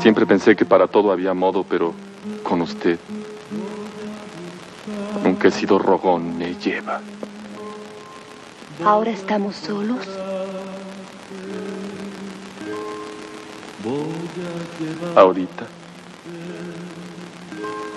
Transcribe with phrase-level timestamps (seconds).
[0.00, 1.94] Siempre pensé que para todo había modo, pero
[2.42, 2.98] con usted
[5.22, 7.00] nunca he sido rogón me lleva.
[8.84, 10.08] ¿Ahora estamos solos?
[15.14, 15.66] Ahorita.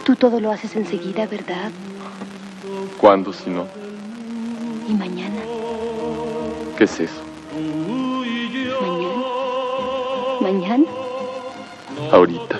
[0.04, 1.72] Tú todo lo haces enseguida, ¿verdad?
[3.00, 3.66] ¿Cuándo si no?
[4.88, 5.42] ¿Y mañana?
[6.78, 7.22] ¿Qué es eso?
[10.46, 10.86] ¿Mañana?
[11.90, 12.12] ¿Mañana?
[12.12, 12.60] Ahorita.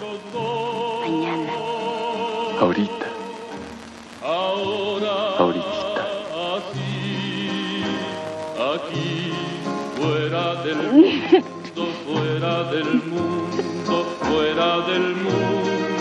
[1.02, 1.54] Mañana.
[2.60, 3.06] Ahorita.
[5.38, 6.02] Ahorita.
[8.74, 9.34] Aquí,
[9.98, 15.95] fuera del mundo, fuera del mundo, fuera del mundo.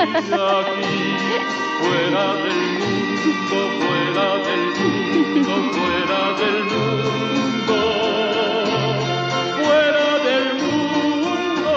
[0.00, 0.08] Aquí,
[1.80, 7.78] fuera del mundo, fuera del mundo, fuera del mundo,
[9.62, 11.72] fuera del mundo,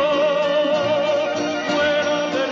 [1.67, 2.51] fuera del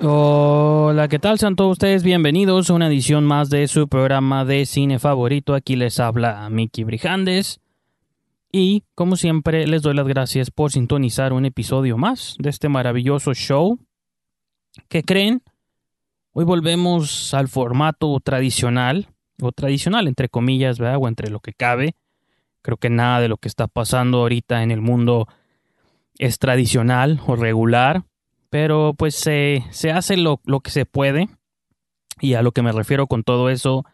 [0.00, 0.08] mundo.
[0.08, 1.38] Hola, ¿qué tal?
[1.38, 5.54] Sean todos ustedes bienvenidos a una edición más de su programa de cine favorito.
[5.54, 7.60] Aquí les habla Miki Brijandes.
[8.58, 13.34] Y, como siempre, les doy las gracias por sintonizar un episodio más de este maravilloso
[13.34, 13.78] show.
[14.88, 15.42] ¿Qué creen?
[16.32, 19.08] Hoy volvemos al formato tradicional,
[19.42, 20.96] o tradicional entre comillas, ¿verdad?
[20.98, 21.96] O entre lo que cabe.
[22.62, 25.28] Creo que nada de lo que está pasando ahorita en el mundo
[26.16, 28.04] es tradicional o regular
[28.48, 31.28] pero pues se, se hace lo, lo, que se puede
[32.20, 33.84] y a lo que me refiero con todo eso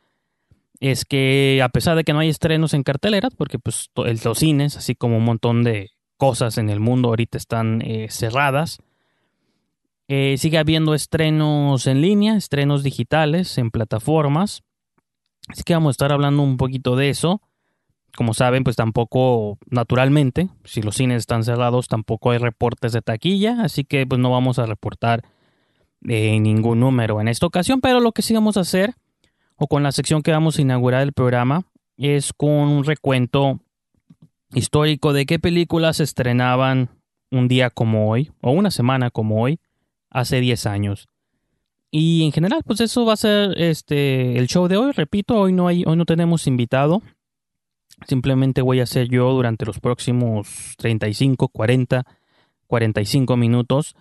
[0.83, 4.77] es que a pesar de que no hay estrenos en cartelera, porque pues los cines,
[4.77, 8.80] así como un montón de cosas en el mundo ahorita están eh, cerradas,
[10.09, 14.65] eh, sigue habiendo estrenos en línea, estrenos digitales en plataformas,
[15.47, 17.41] así que vamos a estar hablando un poquito de eso.
[18.16, 23.62] Como saben, pues tampoco, naturalmente, si los cines están cerrados, tampoco hay reportes de taquilla,
[23.62, 25.22] así que pues no vamos a reportar
[26.09, 28.97] eh, ningún número en esta ocasión, pero lo que sí vamos a hacer,
[29.62, 31.62] o con la sección que vamos a inaugurar el programa,
[31.97, 33.61] es con un recuento
[34.53, 36.91] histórico de qué películas se estrenaban
[37.31, 39.61] un día como hoy, o una semana como hoy,
[40.11, 41.06] hace 10 años.
[41.93, 44.91] Y en general, pues eso va a ser este el show de hoy.
[44.91, 47.00] Repito, hoy no hay, hoy no tenemos invitado.
[48.09, 52.05] Simplemente voy a hacer yo durante los próximos 35, 40,
[52.67, 53.94] 45 minutos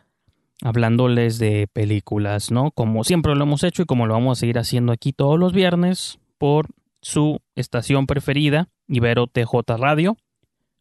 [0.61, 2.71] hablándoles de películas, ¿no?
[2.71, 5.53] Como siempre lo hemos hecho y como lo vamos a seguir haciendo aquí todos los
[5.53, 6.67] viernes por
[7.01, 10.17] su estación preferida, Ibero TJ Radio.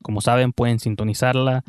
[0.02, 1.64] Como saben, pueden sintonizarla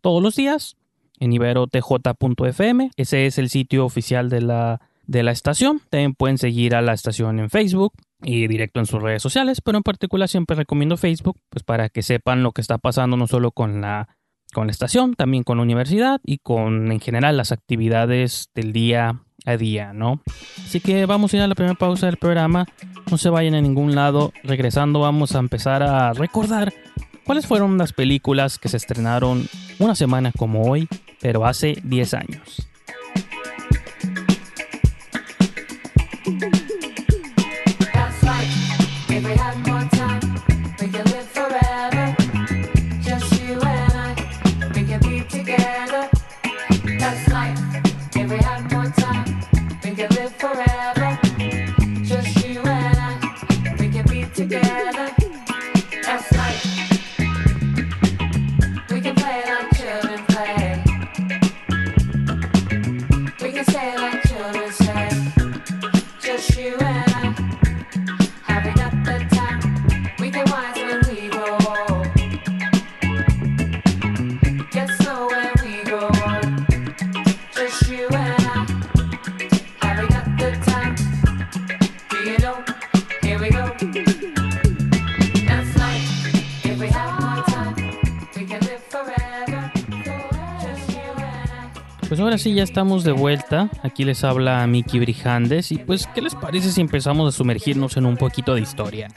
[0.00, 0.76] todos los días
[1.20, 2.90] en iberotj.fm.
[2.96, 5.80] Ese es el sitio oficial de la, de la estación.
[5.90, 7.92] También pueden seguir a la estación en Facebook,
[8.24, 12.02] y directo en sus redes sociales, pero en particular siempre recomiendo Facebook, pues para que
[12.02, 14.08] sepan lo que está pasando no solo con la
[14.54, 19.20] con la estación, también con la universidad y con en general las actividades del día
[19.44, 20.22] a día, ¿no?
[20.64, 22.64] Así que vamos a ir a la primera pausa del programa,
[23.10, 26.72] no se vayan a ningún lado, regresando vamos a empezar a recordar
[27.24, 29.46] cuáles fueron las películas que se estrenaron
[29.78, 30.88] una semana como hoy,
[31.20, 32.68] pero hace 10 años.
[92.08, 93.70] Pues ahora sí, ya estamos de vuelta.
[93.82, 95.72] Aquí les habla Miki Brijandes.
[95.72, 99.08] Y pues, ¿qué les parece si empezamos a sumergirnos en un poquito de historia?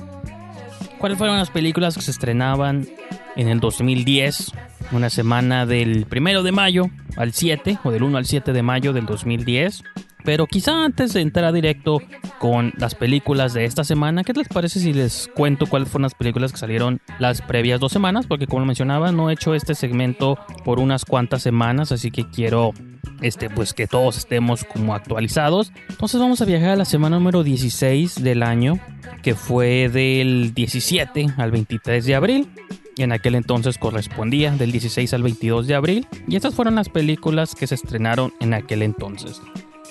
[0.97, 2.87] ¿Cuáles fueron las películas que se estrenaban
[3.35, 4.51] en el 2010?
[4.93, 6.85] Una semana del primero de mayo
[7.17, 9.83] al 7, o del 1 al 7 de mayo del 2010.
[10.23, 12.01] Pero quizá antes de entrar directo
[12.39, 16.15] con las películas de esta semana, ¿qué les parece si les cuento cuáles fueron las
[16.15, 18.27] películas que salieron las previas dos semanas?
[18.27, 22.73] Porque como mencionaba, no he hecho este segmento por unas cuantas semanas, así que quiero
[23.21, 25.71] este, pues que todos estemos como actualizados.
[25.89, 28.79] Entonces vamos a viajar a la semana número 16 del año,
[29.23, 32.47] que fue del 17 al 23 de abril.
[32.95, 36.07] Y en aquel entonces correspondía del 16 al 22 de abril.
[36.27, 39.39] Y estas fueron las películas que se estrenaron en aquel entonces.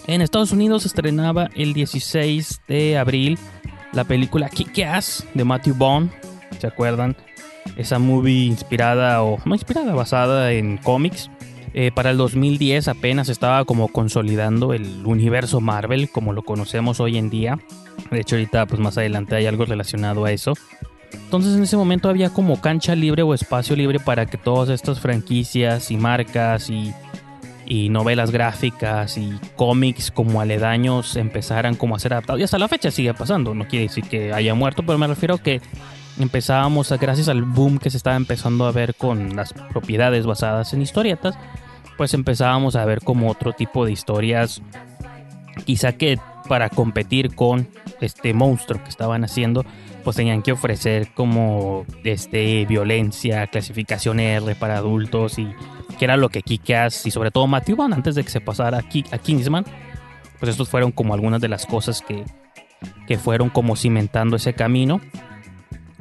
[0.07, 3.39] En Estados Unidos estrenaba el 16 de abril
[3.93, 6.11] la película Kick-Ass de Matthew Bond.
[6.61, 7.17] ¿Se acuerdan?
[7.77, 11.29] Esa movie inspirada o no inspirada, basada en cómics.
[11.75, 17.19] Eh, para el 2010 apenas estaba como consolidando el universo Marvel como lo conocemos hoy
[17.19, 17.59] en día.
[18.13, 20.53] De hecho ahorita pues más adelante hay algo relacionado a eso.
[21.13, 25.01] Entonces en ese momento había como cancha libre o espacio libre para que todas estas
[25.01, 26.95] franquicias y marcas y
[27.67, 32.41] y novelas gráficas y cómics como aledaños empezaran como a ser adaptados.
[32.41, 35.35] Y hasta la fecha sigue pasando, no quiere decir que haya muerto, pero me refiero
[35.35, 35.61] a que
[36.19, 40.73] empezábamos, a, gracias al boom que se estaba empezando a ver con las propiedades basadas
[40.73, 41.37] en historietas,
[41.97, 44.63] pues empezábamos a ver como otro tipo de historias,
[45.65, 47.69] quizá que para competir con
[48.01, 49.65] este monstruo que estaban haciendo,
[50.05, 55.49] pues tenían que ofrecer como este violencia, clasificación R para adultos y
[55.99, 58.79] que era lo que Kikas y sobre todo Matthew Vaughn antes de que se pasara
[58.79, 59.65] a, Kingsman,
[60.39, 62.25] pues estos fueron como algunas de las cosas que,
[63.07, 65.01] que fueron como cimentando ese camino.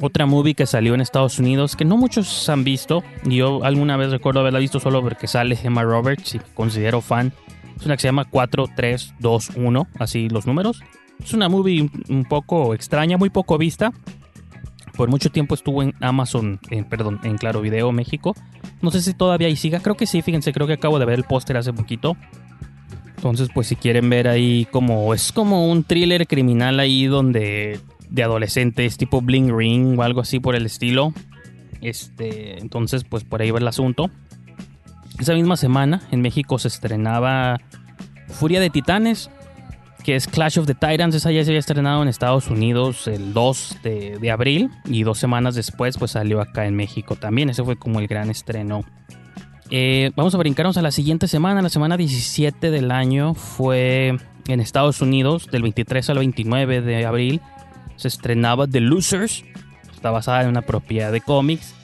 [0.02, 3.96] Otra movie que salió en Estados Unidos que no muchos han visto, y yo alguna
[3.96, 7.32] vez recuerdo haberla visto solo porque sale Emma Roberts y considero fan.
[7.80, 10.82] Es una que se llama 4321, así los números.
[11.24, 13.92] Es una movie un poco extraña, muy poco vista,
[14.96, 18.34] por mucho tiempo estuvo en Amazon, perdón, en Claro Video México.
[18.82, 21.20] No sé si todavía ahí siga, creo que sí, fíjense, creo que acabo de ver
[21.20, 22.16] el póster hace poquito.
[23.18, 27.80] Entonces, pues si quieren ver ahí como es como un thriller criminal ahí donde
[28.10, 31.14] de adolescentes tipo Bling Ring o algo así por el estilo.
[31.82, 34.10] Este, entonces, pues por ahí va el asunto.
[35.20, 37.58] Esa misma semana en México se estrenaba
[38.28, 39.30] Furia de Titanes,
[40.04, 41.16] que es Clash of the Titans.
[41.16, 45.56] Esa ya se había estrenado en Estados Unidos el 2 de, abril y dos semanas
[45.56, 47.50] después pues salió acá en México también.
[47.50, 48.84] Ese fue como el gran estreno.
[49.72, 51.62] Eh, vamos a brincarnos a la siguiente semana.
[51.62, 54.18] La semana 17 del año fue
[54.48, 57.42] en Estados Unidos, del 23 al 29 de abril.
[57.96, 59.44] Se estrenaba The Losers.
[59.94, 61.75] Está basada en una propiedad de cómics.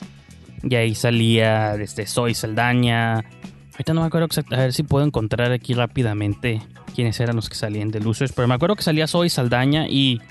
[0.63, 3.23] Y ahí salía desde Soy Saldaña.
[3.71, 4.61] Ahorita no me acuerdo exactamente.
[4.61, 6.61] A ver si puedo encontrar aquí rápidamente
[6.93, 10.21] quiénes eran los que salían de Losers, pero me acuerdo que salía Zoe Saldaña y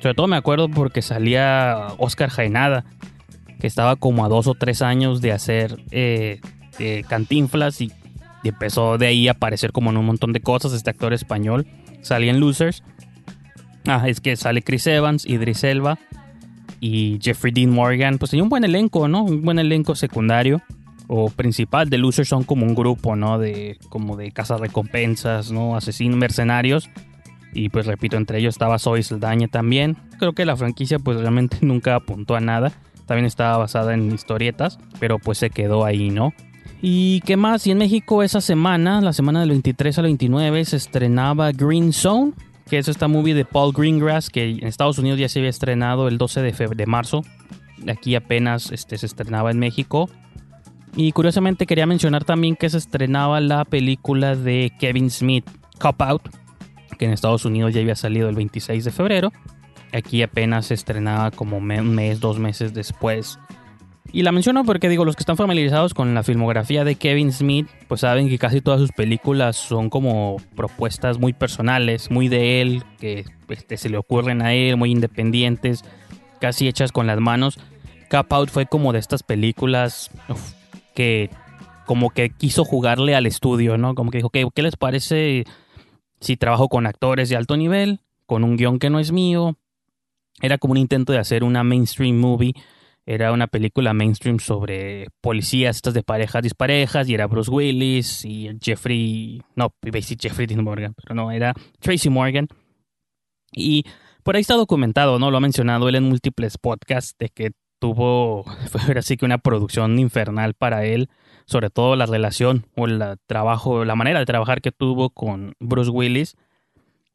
[0.00, 2.84] sobre todo me acuerdo porque salía Oscar Jaenada,
[3.58, 6.40] que estaba como a dos o tres años de hacer eh,
[7.08, 7.92] cantinflas y,
[8.42, 10.72] empezó de ahí a aparecer como en un montón de cosas.
[10.72, 11.66] Este actor español
[12.00, 12.82] salía en Losers.
[13.86, 15.98] Ah, es que sale Chris Evans, Idris Elba
[16.80, 18.18] y Jeffrey Dean Morgan.
[18.18, 19.22] Pues tenía un buen elenco, ¿no?
[19.24, 20.62] Un buen elenco secundario
[21.12, 23.38] o principal de Losers son como un grupo, ¿no?
[23.38, 25.76] De como de recompensas, ¿no?
[25.76, 26.88] Asesinos mercenarios.
[27.52, 29.96] Y pues repito, entre ellos estaba Zoe Saldaña también.
[30.20, 32.72] Creo que la franquicia pues realmente nunca apuntó a nada.
[33.06, 36.32] También estaba basada en historietas, pero pues se quedó ahí, ¿no?
[36.80, 37.66] ¿Y qué más?
[37.66, 42.34] Y en México esa semana, la semana del 23 al 29, se estrenaba Green Zone,
[42.70, 46.06] que es esta movie de Paul Greengrass, que en Estados Unidos ya se había estrenado
[46.06, 47.22] el 12 de, de marzo.
[47.88, 50.08] Aquí apenas este, se estrenaba en México.
[50.94, 55.44] Y curiosamente quería mencionar también que se estrenaba la película de Kevin Smith,
[55.80, 56.28] Cop Out,
[56.96, 59.32] que en Estados Unidos ya había salido el 26 de febrero.
[59.92, 63.40] Aquí apenas se estrenaba como un mes, dos meses después.
[64.12, 67.68] Y la menciono porque digo, los que están familiarizados con la filmografía de Kevin Smith,
[67.86, 72.82] pues saben que casi todas sus películas son como propuestas muy personales, muy de él,
[72.98, 75.84] que este, se le ocurren a él, muy independientes,
[76.40, 77.58] casi hechas con las manos.
[78.10, 80.10] Cop Out fue como de estas películas
[80.94, 81.30] que
[81.86, 83.94] como que quiso jugarle al estudio, ¿no?
[83.94, 85.44] Como que dijo, ¿qué, ¿qué les parece
[86.20, 89.56] si trabajo con actores de alto nivel, con un guion que no es mío?
[90.40, 92.54] Era como un intento de hacer una mainstream movie.
[93.12, 98.48] Era una película mainstream sobre policías, estas de parejas disparejas, y era Bruce Willis y
[98.62, 102.46] Jeffrey, no, iba a decir Jeffrey Dean Morgan, pero no, era Tracy Morgan.
[103.52, 103.84] Y
[104.22, 105.32] por ahí está documentado, ¿no?
[105.32, 107.50] Lo ha mencionado él en múltiples podcasts de que
[107.80, 111.08] tuvo, fue así que una producción infernal para él,
[111.46, 115.90] sobre todo la relación o el trabajo, la manera de trabajar que tuvo con Bruce
[115.90, 116.36] Willis.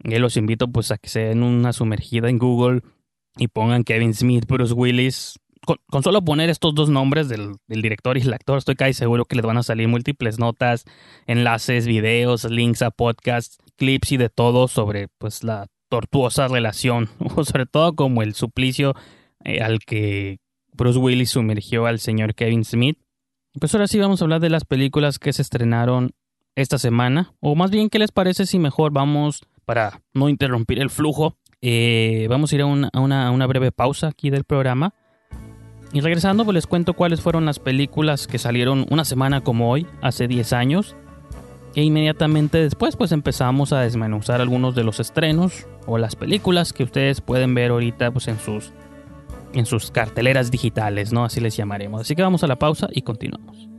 [0.04, 2.82] Y los invito pues a que se den una sumergida en Google
[3.38, 5.40] y pongan Kevin Smith, Bruce Willis.
[5.66, 9.36] Con, solo poner estos dos nombres del, director y el actor, estoy casi seguro que
[9.36, 10.86] les van a salir múltiples notas,
[11.28, 17.44] enlaces, videos, links a podcasts clips y de todo sobre pues la tortuosa relación, o
[17.44, 18.96] sobre todo como el suplicio
[19.44, 20.40] eh, al que
[20.74, 22.98] Bruce Willis sumergió al señor Kevin Smith.
[23.60, 26.12] Pues ahora sí vamos a hablar de las películas que se estrenaron
[26.56, 30.90] esta semana, o más bien, ¿qué les parece si mejor vamos, para no interrumpir el
[30.90, 34.94] flujo, eh, vamos a ir a una breve pausa aquí del programa.
[35.96, 39.88] Y regresando, pues les cuento cuáles fueron las películas que salieron una semana como hoy,
[40.02, 40.94] hace 10 años.
[41.74, 46.84] E inmediatamente después, pues empezamos a desmenuzar algunos de los estrenos o las películas que
[46.84, 48.74] ustedes pueden ver ahorita pues, en sus
[49.54, 51.24] en sus carteleras digitales, ¿no?
[51.24, 52.02] Así les llamaremos.
[52.02, 53.70] Así que vamos a la pausa y continuamos.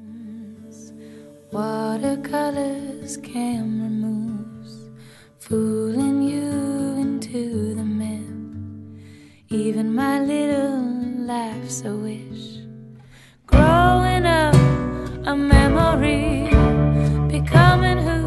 [1.52, 4.90] Watercolors, camera moves,
[5.38, 7.95] fooling you into the.
[9.48, 10.80] Even my little
[11.24, 12.58] life's a wish.
[13.46, 14.56] Growing up,
[15.24, 16.48] a memory,
[17.28, 18.25] becoming who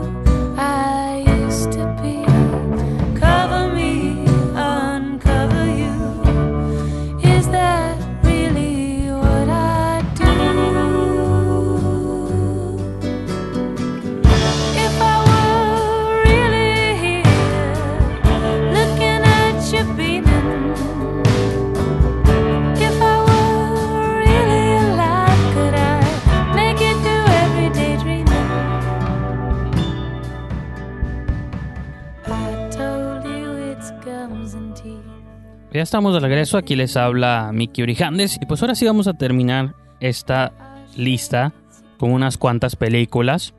[35.80, 39.14] Ya estamos de regreso, aquí les habla Mickey Orijandes y pues ahora sí vamos a
[39.14, 40.52] terminar esta
[40.98, 41.54] lista
[41.98, 43.54] con unas cuantas películas.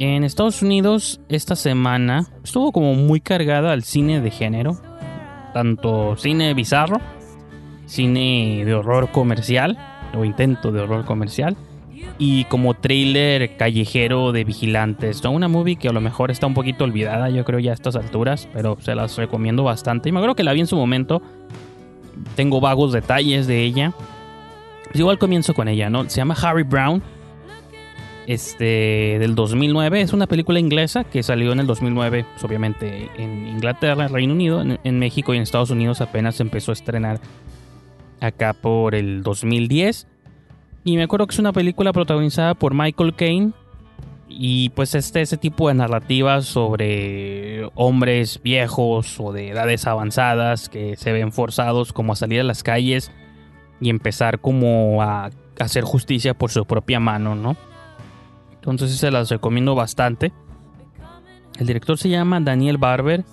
[0.00, 4.80] En Estados Unidos esta semana estuvo como muy cargada al cine de género,
[5.52, 7.00] tanto cine bizarro,
[7.86, 9.78] cine de horror comercial
[10.12, 11.56] o intento de horror comercial
[12.18, 15.22] y como thriller callejero de vigilantes.
[15.22, 15.30] ¿no?
[15.30, 17.96] Una movie que a lo mejor está un poquito olvidada, yo creo ya a estas
[17.96, 20.08] alturas, pero se las recomiendo bastante.
[20.08, 21.22] Y me acuerdo que la vi en su momento.
[22.36, 23.92] Tengo vagos detalles de ella.
[24.84, 26.08] Pues igual comienzo con ella, ¿no?
[26.08, 27.02] Se llama Harry Brown.
[28.26, 30.00] Este, del 2009.
[30.00, 34.62] Es una película inglesa que salió en el 2009, pues, obviamente en Inglaterra, Reino Unido,
[34.62, 37.20] en, en México y en Estados Unidos apenas empezó a estrenar
[38.20, 40.06] acá por el 2010.
[40.84, 43.52] Y me acuerdo que es una película protagonizada por Michael Caine.
[44.28, 50.96] Y pues este ese tipo de narrativas sobre hombres viejos o de edades avanzadas que
[50.96, 53.12] se ven forzados como a salir a las calles
[53.80, 57.56] y empezar como a hacer justicia por su propia mano, ¿no?
[58.54, 60.32] Entonces se las recomiendo bastante.
[61.58, 63.24] El director se llama Daniel Barber.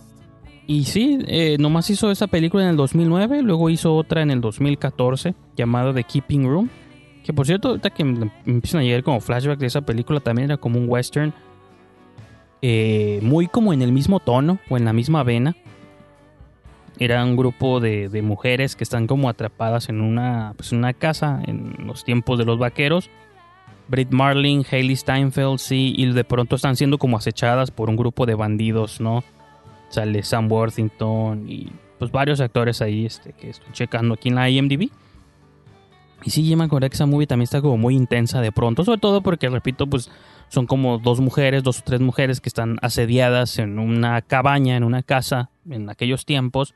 [0.67, 4.41] Y sí, eh, nomás hizo esa película en el 2009, luego hizo otra en el
[4.41, 6.69] 2014 llamada The Keeping Room.
[7.23, 10.49] Que por cierto, ahorita que me empiezan a llegar como flashback de esa película, también
[10.49, 11.33] era como un western.
[12.61, 15.55] eh, muy como en el mismo tono o en la misma vena.
[16.99, 21.41] Era un grupo de, de mujeres que están como atrapadas en una, pues, una casa
[21.47, 23.09] en los tiempos de los vaqueros.
[23.87, 28.25] Britt Marling, Hailey Steinfeld, sí, y de pronto están siendo como acechadas por un grupo
[28.25, 29.23] de bandidos, ¿no?
[29.89, 34.49] Sale Sam Worthington y pues varios actores ahí este, que estoy checando aquí en la
[34.49, 34.89] IMDb.
[36.23, 38.99] Y sí, yo me que esa movie también está como muy intensa de pronto, sobre
[38.99, 40.09] todo porque, repito, pues
[40.49, 44.83] son como dos mujeres, dos o tres mujeres que están asediadas en una cabaña, en
[44.83, 46.75] una casa, en aquellos tiempos,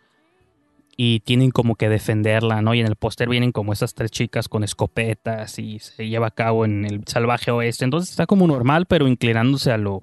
[0.97, 2.73] y tienen como que defenderla, ¿no?
[2.73, 6.31] Y en el póster vienen como esas tres chicas con escopetas y se lleva a
[6.31, 7.83] cabo en el salvaje oeste.
[7.83, 10.01] Entonces está como normal, pero inclinándose a lo,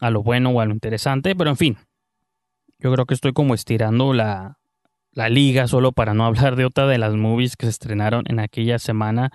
[0.00, 1.78] a lo bueno o a lo interesante, pero en fin.
[2.78, 4.58] Yo creo que estoy como estirando la,
[5.14, 8.40] la liga solo para no hablar de otra de las movies que se estrenaron en
[8.40, 9.32] aquella semana.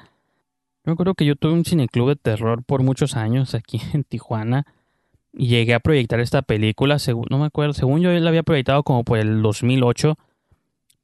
[0.85, 4.65] Yo creo que yo tuve un cineclub de terror por muchos años aquí en Tijuana
[5.33, 8.83] y llegué a proyectar esta película, según, no me acuerdo, según yo la había proyectado
[8.83, 10.15] como por el 2008,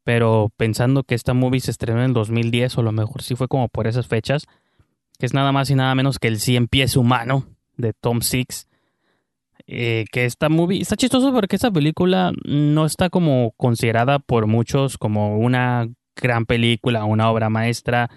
[0.04, 3.36] pero pensando que esta movie se estrenó en el 2010 o a lo mejor sí
[3.36, 4.48] fue como por esas fechas,
[5.20, 7.46] que es nada más y nada menos que el 100 pies humano
[7.78, 8.68] de Tom Six.
[9.68, 15.00] Eh, que esta movie está chistoso porque esta película no está como considerada por muchos
[15.00, 18.12] como una gran película, una obra maestra,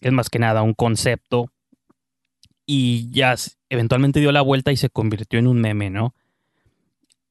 [0.00, 1.50] es más que nada un concepto
[2.64, 3.34] y ya
[3.70, 6.14] eventualmente dio la vuelta y se convirtió en un meme, ¿no?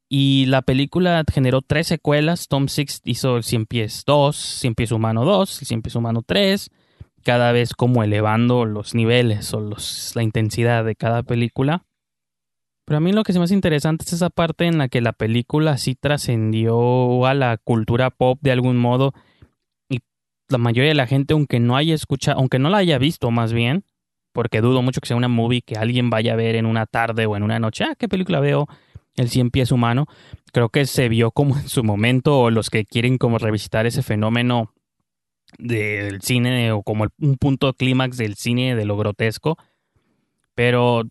[0.09, 2.47] Y la película generó tres secuelas.
[2.47, 6.71] Tom Six hizo 100 pies 2, 100 pies humano 2, el 100 pies humano 3,
[7.23, 11.85] cada vez como elevando los niveles o los, la intensidad de cada película.
[12.87, 15.01] Pero a mí lo que se me hace interesante es esa parte en la que
[15.01, 19.13] la película sí trascendió a la cultura pop de algún modo
[19.89, 19.99] y
[20.47, 23.51] la mayoría de la gente, aunque no haya escuchado, aunque no la haya visto más
[23.51, 23.83] bien,
[24.31, 27.25] porque dudo mucho que sea una movie que alguien vaya a ver en una tarde
[27.25, 28.67] o en una noche, ah, ¿qué película veo?
[29.17, 30.05] el cien pies humano.
[30.53, 34.01] Creo que se vio como en su momento, o los que quieren como revisitar ese
[34.01, 34.73] fenómeno
[35.57, 39.57] del cine, o como un punto clímax del cine de lo grotesco.
[40.55, 41.03] Pero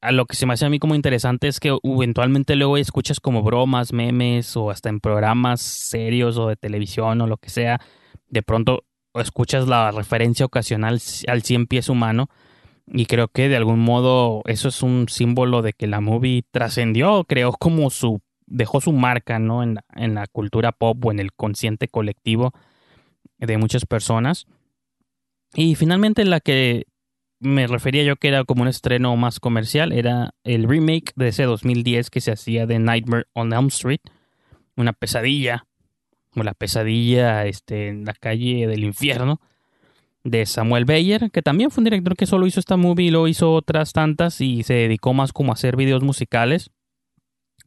[0.00, 3.20] a lo que se me hace a mí como interesante es que eventualmente luego escuchas
[3.20, 7.80] como bromas, memes, o hasta en programas serios o de televisión o lo que sea,
[8.28, 12.28] de pronto escuchas la referencia ocasional al cien pies humano.
[12.86, 17.24] Y creo que de algún modo eso es un símbolo de que la movie trascendió,
[17.24, 19.62] creó como su, dejó su marca, ¿no?
[19.62, 22.52] En la, en la cultura pop o en el consciente colectivo
[23.38, 24.46] de muchas personas.
[25.54, 26.86] Y finalmente la que
[27.40, 31.44] me refería yo que era como un estreno más comercial era el remake de ese
[31.44, 34.00] 2010 que se hacía de Nightmare on Elm Street,
[34.76, 35.66] una pesadilla,
[36.36, 39.40] o la pesadilla este, en la calle del infierno
[40.22, 43.26] de Samuel Bayer, que también fue un director que solo hizo esta movie y luego
[43.26, 46.70] hizo otras tantas y se dedicó más como a hacer videos musicales.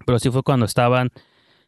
[0.05, 1.09] Pero sí fue cuando estaban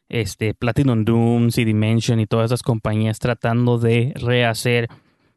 [0.08, 4.88] este, Platinum Doom, CD Dimension y todas esas compañías tratando de rehacer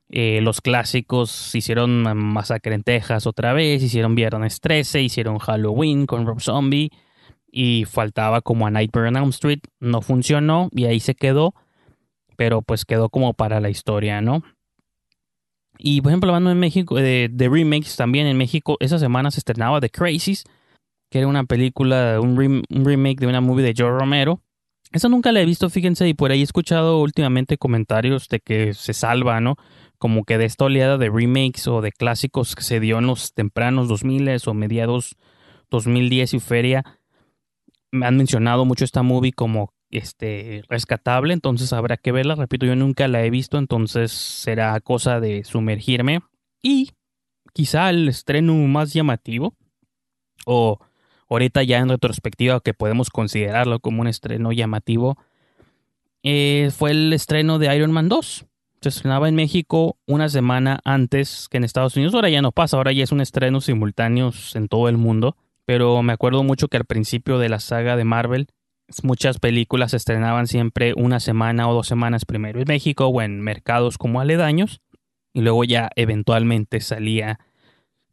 [0.09, 1.53] eh, los clásicos.
[1.55, 6.91] Hicieron Masacre en Texas otra vez, hicieron Viernes 13, hicieron Halloween con Rob Zombie
[7.51, 9.59] y faltaba como a Nightmare on Elm Street.
[9.79, 11.53] No funcionó y ahí se quedó,
[12.35, 14.43] pero pues quedó como para la historia, ¿no?
[15.77, 19.39] Y por ejemplo, hablando en México, de, de remakes también en México, esa semana se
[19.39, 20.43] estrenaba The Crazies,
[21.09, 24.41] que era una película, un, rem- un remake de una movie de Joe Romero.
[24.91, 28.73] Esa nunca la he visto, fíjense, y por ahí he escuchado últimamente comentarios de que
[28.73, 29.55] se salva, ¿no?
[29.99, 33.33] Como que de esta oleada de remakes o de clásicos que se dio en los
[33.33, 35.15] tempranos 2000 o mediados
[35.69, 36.83] 2010 y feria.
[37.91, 42.35] Me han mencionado mucho esta movie como este rescatable, entonces habrá que verla.
[42.35, 46.21] Repito, yo nunca la he visto, entonces será cosa de sumergirme.
[46.61, 46.91] Y
[47.53, 49.55] quizá el estreno más llamativo,
[50.45, 50.79] o
[51.29, 55.17] ahorita ya en retrospectiva que podemos considerarlo como un estreno llamativo,
[56.23, 58.45] eh, fue el estreno de Iron Man 2.
[58.81, 62.13] Se estrenaba en México una semana antes que en Estados Unidos.
[62.13, 65.35] Ahora ya no pasa, ahora ya es un estreno simultáneo en todo el mundo.
[65.65, 68.47] Pero me acuerdo mucho que al principio de la saga de Marvel,
[69.03, 73.41] muchas películas se estrenaban siempre una semana o dos semanas primero en México o en
[73.41, 74.81] mercados como aledaños.
[75.33, 77.39] Y luego ya eventualmente salía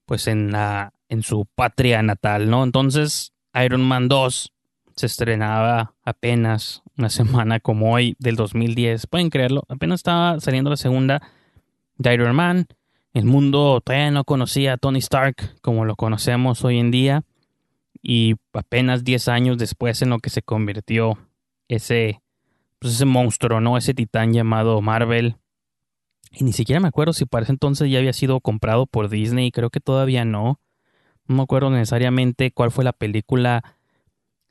[0.04, 2.64] pues en la en su patria natal, ¿no?
[2.64, 4.52] Entonces, Iron Man 2
[4.96, 10.76] se estrenaba apenas una semana como hoy del 2010, pueden creerlo, apenas estaba saliendo la
[10.76, 11.22] segunda
[11.98, 12.66] de Iron Man.
[13.12, 17.24] El mundo todavía no conocía a Tony Stark como lo conocemos hoy en día
[18.02, 21.18] y apenas 10 años después en lo que se convirtió
[21.68, 22.20] ese
[22.78, 23.78] pues ese monstruo, ¿no?
[23.78, 25.36] Ese titán llamado Marvel.
[26.30, 29.50] Y ni siquiera me acuerdo si para ese entonces ya había sido comprado por Disney,
[29.50, 30.60] creo que todavía no.
[31.26, 33.75] No me acuerdo necesariamente cuál fue la película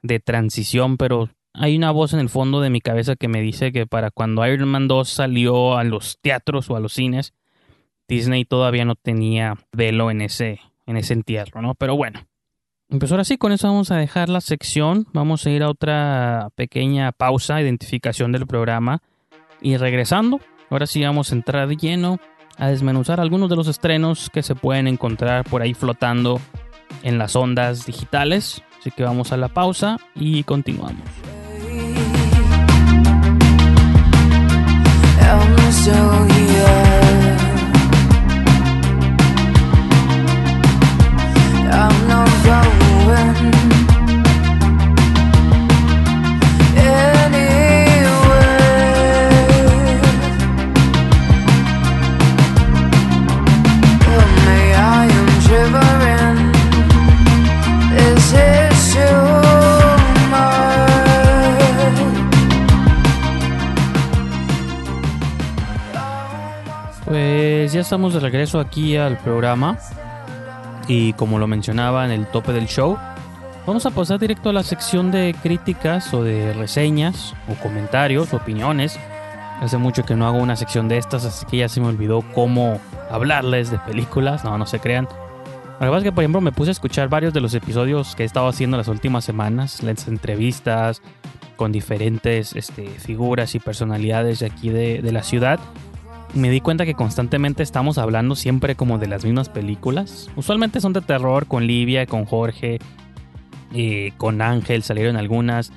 [0.06, 3.72] de transición, pero hay una voz en el fondo de mi cabeza que me dice
[3.72, 7.34] que para cuando Iron Man 2 salió a los teatros o a los cines,
[8.08, 11.76] Disney todavía no tenía velo en ese, en ese entierro, ¿no?
[11.76, 12.22] Pero bueno.
[13.00, 15.08] Pues ahora sí, con eso vamos a dejar la sección.
[15.12, 19.02] Vamos a ir a otra pequeña pausa, identificación del programa.
[19.60, 20.40] Y regresando,
[20.70, 22.20] ahora sí vamos a entrar de lleno
[22.58, 26.40] a desmenuzar algunos de los estrenos que se pueden encontrar por ahí flotando
[27.02, 28.62] en las ondas digitales.
[28.86, 31.02] Así que vamos a la pausa y continuamos.
[67.86, 69.78] Estamos de regreso aquí al programa.
[70.88, 72.98] Y como lo mencionaba en el tope del show,
[73.68, 79.00] vamos a pasar directo a la sección de críticas o de reseñas o comentarios, opiniones.
[79.62, 82.24] Hace mucho que no hago una sección de estas, así que ya se me olvidó
[82.34, 82.80] cómo
[83.12, 84.44] hablarles de películas.
[84.44, 85.06] No, no se crean.
[85.06, 88.24] Que pasa es que, por ejemplo, me puse a escuchar varios de los episodios que
[88.24, 91.04] he estado haciendo las últimas semanas, las entrevistas
[91.56, 95.60] con diferentes este, figuras y personalidades de aquí de, de la ciudad.
[96.34, 100.30] Me di cuenta que constantemente estamos hablando siempre como de las mismas películas.
[100.36, 102.80] Usualmente son de terror con Livia, con Jorge,
[103.74, 105.72] eh, con Ángel, salieron algunas.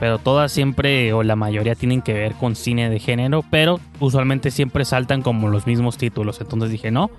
[0.00, 3.44] Pero todas siempre, o la mayoría, tienen que ver con cine de género.
[3.50, 6.40] Pero usualmente siempre saltan como los mismos títulos.
[6.40, 7.10] Entonces dije, no,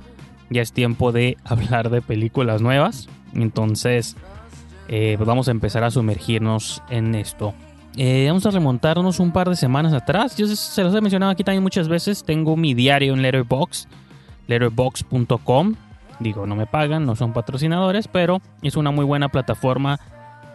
[0.50, 3.10] ya es tiempo de hablar de películas nuevas.
[3.36, 4.16] Entonces,
[4.88, 7.54] eh, pues vamos a empezar a sumergirnos en esto.
[7.98, 10.38] Eh, vamos a remontarnos un par de semanas atrás.
[10.38, 12.24] Yo se los he mencionado aquí también muchas veces.
[12.24, 13.88] Tengo mi diario en Letterboxd,
[14.48, 15.76] letterboxd.com.
[16.20, 20.00] Digo, no me pagan, no son patrocinadores, pero es una muy buena plataforma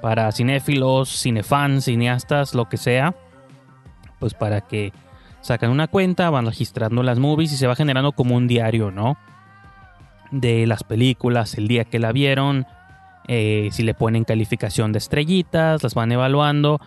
[0.03, 3.15] para cinéfilos, cinefans, cineastas, lo que sea.
[4.19, 4.93] Pues para que
[5.41, 9.17] sacan una cuenta, van registrando las movies y se va generando como un diario, ¿no?
[10.31, 12.67] De las películas, el día que la vieron,
[13.27, 16.81] eh, si le ponen calificación de estrellitas, las van evaluando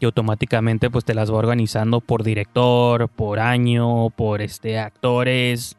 [0.00, 5.76] y automáticamente pues te las va organizando por director, por año, por este actores,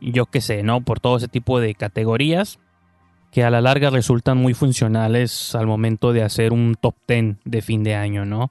[0.00, 0.80] yo qué sé, ¿no?
[0.80, 2.58] Por todo ese tipo de categorías
[3.30, 7.60] que a la larga resultan muy funcionales al momento de hacer un top 10 de
[7.60, 8.50] fin de año, ¿no?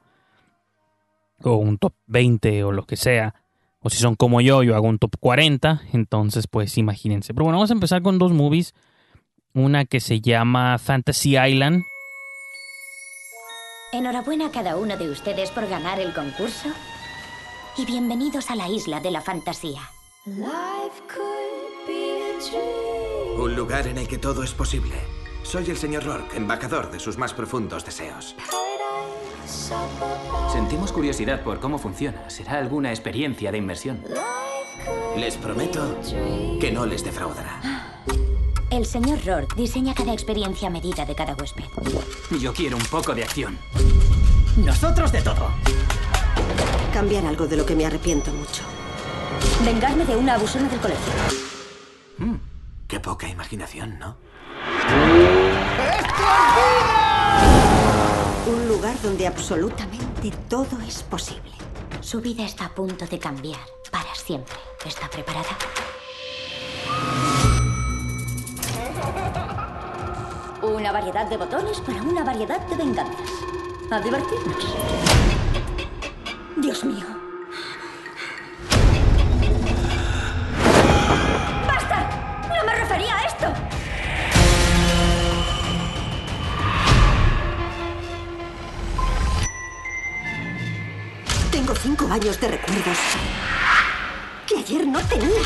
[1.41, 3.33] O un top 20 o lo que sea.
[3.79, 7.33] O si son como yo, yo hago un top 40, entonces pues imagínense.
[7.33, 8.75] Pero bueno, vamos a empezar con dos movies.
[9.53, 11.83] Una que se llama Fantasy Island.
[13.91, 16.69] Enhorabuena a cada uno de ustedes por ganar el concurso.
[17.77, 19.81] Y bienvenidos a la isla de la fantasía.
[23.37, 24.95] Un lugar en el que todo es posible.
[25.43, 28.35] Soy el señor Rourke, embajador de sus más profundos deseos.
[30.51, 32.29] Sentimos curiosidad por cómo funciona.
[32.29, 34.03] Será alguna experiencia de inmersión.
[35.15, 35.99] Les prometo
[36.59, 37.61] que no les defraudará.
[38.75, 41.63] El señor Rourke diseña cada experiencia a medida de cada huésped.
[42.41, 43.57] Yo quiero un poco de acción.
[44.57, 45.49] Nosotros de todo.
[46.91, 48.63] Cambiar algo de lo que me arrepiento mucho.
[49.63, 51.13] Vengarme de una abusona del colegio.
[52.17, 52.35] Mm,
[52.89, 54.17] qué poca imaginación, ¿no?
[58.45, 61.53] Un lugar donde absolutamente todo es posible.
[62.01, 64.57] Su vida está a punto de cambiar para siempre.
[64.85, 65.57] ¿Está preparada?
[70.85, 73.31] Una variedad de botones para una variedad de venganzas.
[73.89, 74.75] A divertirnos.
[76.57, 77.07] Dios mío.
[81.65, 82.07] ¡Basta!
[82.49, 83.47] No me refería a esto.
[91.51, 92.97] Tengo cinco años de recuerdos
[94.45, 95.41] que ayer no tenía.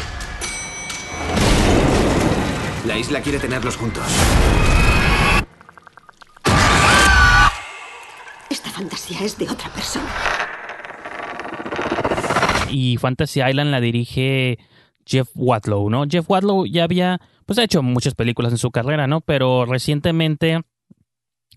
[2.85, 4.03] La isla quiere tenerlos juntos.
[8.79, 10.07] Fantasía es de otra persona.
[12.71, 14.57] Y Fantasy Island la dirige
[15.05, 16.05] Jeff Wadlow, ¿no?
[16.09, 19.19] Jeff Wadlow ya había, pues ha hecho muchas películas en su carrera, ¿no?
[19.19, 20.61] Pero recientemente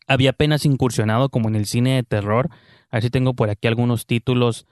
[0.08, 2.48] había apenas incursionado como en el cine de terror.
[2.90, 4.66] A ver si tengo por aquí algunos títulos.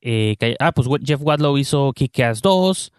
[0.00, 2.92] eh, que ah, pues Jeff Wadlow hizo Kick-Ass 2.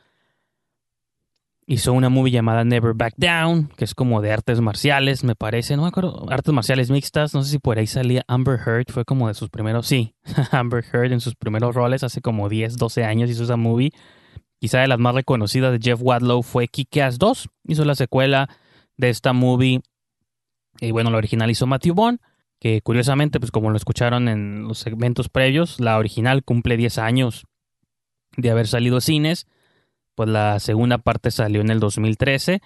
[1.66, 5.78] Hizo una movie llamada Never Back Down, que es como de artes marciales, me parece.
[5.78, 6.26] No me acuerdo.
[6.30, 7.34] Artes marciales mixtas.
[7.34, 8.92] No sé si por ahí salía Amber Heard.
[8.92, 9.88] Fue como de sus primeros.
[9.88, 10.14] Sí,
[10.52, 13.92] Amber Heard en sus primeros roles hace como 10, 12 años hizo esa movie.
[14.60, 17.50] Quizá de las más reconocidas de Jeff Wadlow fue Kick-Ass 2.
[17.68, 18.50] Hizo la secuela
[18.98, 19.82] de esta movie.
[20.82, 22.20] Y bueno, la original hizo Matthew Vaughn.
[22.60, 27.46] Que curiosamente, pues como lo escucharon en los segmentos previos, la original cumple 10 años
[28.38, 29.48] de haber salido cines.
[30.16, 32.62] Pues la segunda parte salió en el 2013.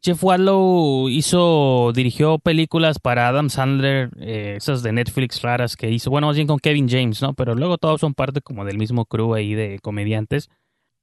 [0.00, 6.10] Jeff Wadlow hizo, dirigió películas para Adam Sandler, eh, esas de Netflix raras que hizo,
[6.10, 7.34] bueno, más con Kevin James, ¿no?
[7.34, 10.50] Pero luego todos son parte como del mismo crew ahí de comediantes.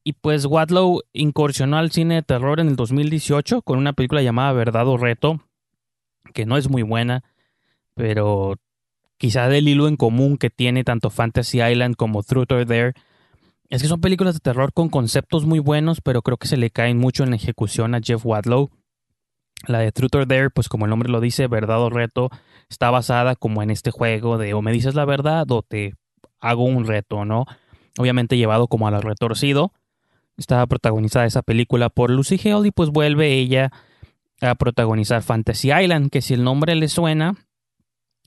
[0.03, 4.53] Y pues Wadlow incursionó al cine de terror en el 2018 con una película llamada
[4.53, 5.41] Verdad o Reto,
[6.33, 7.23] que no es muy buena,
[7.95, 8.55] pero
[9.17, 12.93] quizá del hilo en común que tiene tanto Fantasy Island como Truth or Dare
[13.69, 16.69] es que son películas de terror con conceptos muy buenos, pero creo que se le
[16.69, 18.69] caen mucho en la ejecución a Jeff Wadlow.
[19.67, 22.29] La de Truth or Dare, pues como el nombre lo dice, verdad o reto,
[22.69, 25.93] está basada como en este juego de o me dices la verdad o te
[26.39, 27.45] hago un reto, ¿no?
[27.97, 29.71] Obviamente llevado como a lo retorcido.
[30.37, 33.71] Estaba protagonizada esa película por Lucy Hale y pues vuelve ella
[34.41, 37.33] a protagonizar Fantasy Island, que si el nombre le suena,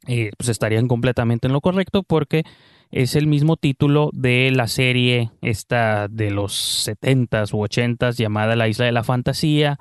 [0.07, 2.45] eh, pues estarían completamente en lo correcto porque
[2.91, 8.69] es el mismo título de la serie esta de los 70s u 80s llamada La
[8.69, 9.79] Isla de la Fantasía,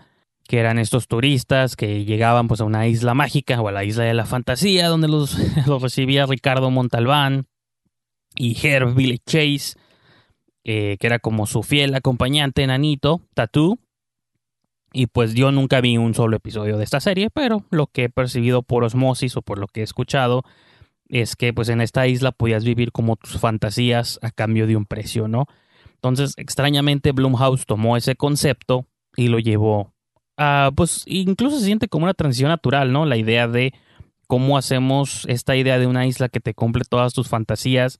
[0.47, 4.05] que eran estos turistas que llegaban pues a una isla mágica o a la Isla
[4.05, 7.45] de la Fantasía donde los, los recibía Ricardo Montalbán
[8.35, 9.77] y Herb Billy Chase,
[10.63, 13.79] eh, que era como su fiel acompañante enanito, Tattoo.
[14.93, 18.09] Y pues yo nunca vi un solo episodio de esta serie, pero lo que he
[18.09, 20.43] percibido por osmosis o por lo que he escuchado
[21.09, 24.85] es que pues en esta isla podías vivir como tus fantasías a cambio de un
[24.85, 25.45] precio, ¿no?
[25.95, 29.93] Entonces, extrañamente Blumhouse tomó ese concepto y lo llevó
[30.37, 33.05] a pues incluso se siente como una transición natural, ¿no?
[33.05, 33.73] La idea de
[34.27, 37.99] cómo hacemos esta idea de una isla que te cumple todas tus fantasías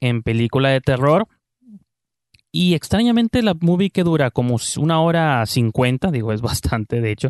[0.00, 1.26] en película de terror.
[2.52, 7.28] Y extrañamente la movie que dura como una hora cincuenta, digo, es bastante de hecho,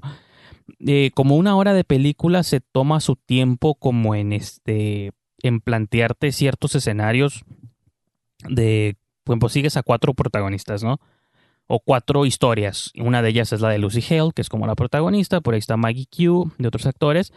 [0.78, 6.33] eh, como una hora de película se toma su tiempo como en este, en plantearte
[6.33, 7.44] ciertos escenarios
[8.48, 11.00] de, pues sigues a cuatro protagonistas, ¿no?
[11.66, 12.92] O cuatro historias.
[12.96, 15.59] Una de ellas es la de Lucy Hale, que es como la protagonista, por ahí
[15.59, 17.33] está Maggie Q, de otros actores.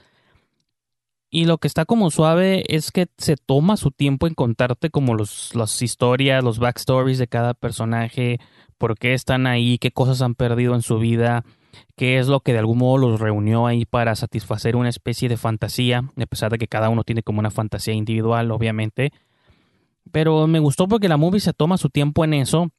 [1.30, 5.16] Y lo que está como suave es que se toma su tiempo en contarte como
[5.16, 8.40] los, las historias, los backstories de cada personaje,
[8.78, 11.44] por qué están ahí, qué cosas han perdido en su vida,
[11.96, 15.38] qué es lo que de algún modo los reunió ahí para satisfacer una especie de
[15.38, 19.12] fantasía, a pesar de que cada uno tiene como una fantasía individual, obviamente.
[20.12, 22.72] Pero me gustó porque la movie se toma su tiempo en eso,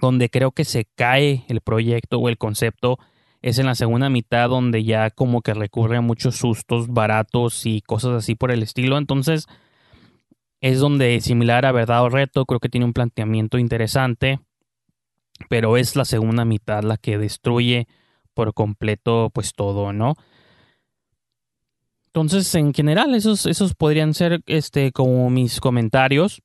[0.00, 2.98] donde creo que se cae el proyecto o el concepto
[3.42, 7.80] es en la segunda mitad donde ya como que recurre a muchos sustos baratos y
[7.80, 8.98] cosas así por el estilo.
[8.98, 9.46] Entonces
[10.60, 14.40] es donde similar a Verdad o Reto creo que tiene un planteamiento interesante,
[15.48, 17.86] pero es la segunda mitad la que destruye
[18.36, 20.14] por completo pues todo, ¿no?
[22.08, 26.42] Entonces, en general, esos, esos podrían ser este, como mis comentarios.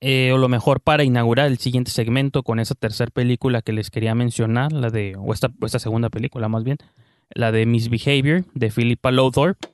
[0.00, 3.90] Eh, o lo mejor para inaugurar el siguiente segmento con esa tercera película que les
[3.90, 6.78] quería mencionar, la de, o esta, o esta segunda película más bien,
[7.34, 9.68] la de Misbehavior de Philippa Lowthorpe.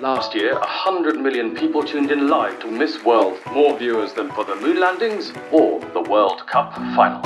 [0.00, 4.44] Last year, 100 million people tuned in live to Miss World, more viewers than for
[4.44, 7.22] the moon landings or the World Cup final.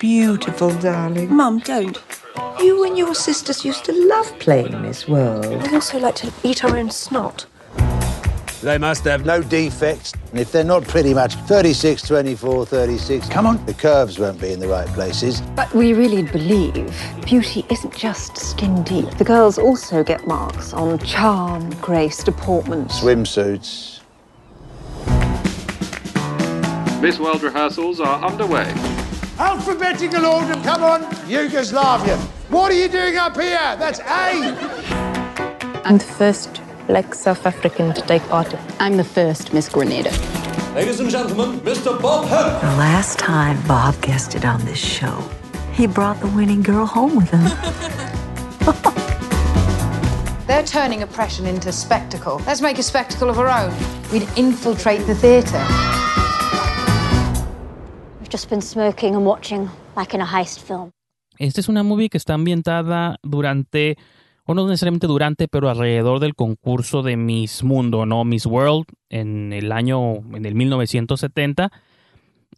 [0.00, 1.30] Beautiful, darling.
[1.30, 2.02] Mum, don't.
[2.58, 5.62] You and your sisters used to love playing Miss World.
[5.62, 7.44] We also like to eat our own snot.
[8.62, 10.14] They must have no defects.
[10.30, 14.54] And if they're not pretty much 36, 24, 36, come on, the curves won't be
[14.54, 15.42] in the right places.
[15.54, 16.90] But we really believe
[17.26, 19.10] beauty isn't just skin deep.
[19.18, 22.88] The girls also get marks on charm, grace, deportment.
[22.88, 24.00] Swimsuits.
[27.02, 28.72] Miss World rehearsals are underway.
[29.40, 32.18] Alphabetical order, come on, Yugoslavia.
[32.50, 33.74] What are you doing up here?
[33.78, 34.54] That's A.
[35.82, 38.54] I'm the first black South African to take part.
[38.78, 40.10] I'm the first Miss Grenada.
[40.74, 41.98] Ladies and gentlemen, Mr.
[42.02, 42.60] Bob Hope.
[42.60, 45.26] The last time Bob guested on this show,
[45.72, 47.44] he brought the winning girl home with him.
[50.46, 52.42] They're turning oppression into spectacle.
[52.46, 53.72] Let's make a spectacle of our own.
[54.12, 55.64] We'd infiltrate the theatre.
[58.32, 60.92] Just been smoking and watching like in a heist film.
[61.38, 63.96] Esta es una movie que está ambientada durante,
[64.44, 68.24] o no necesariamente durante, pero alrededor del concurso de Miss Mundo, ¿no?
[68.24, 71.72] Miss World, en el año, en el 1970.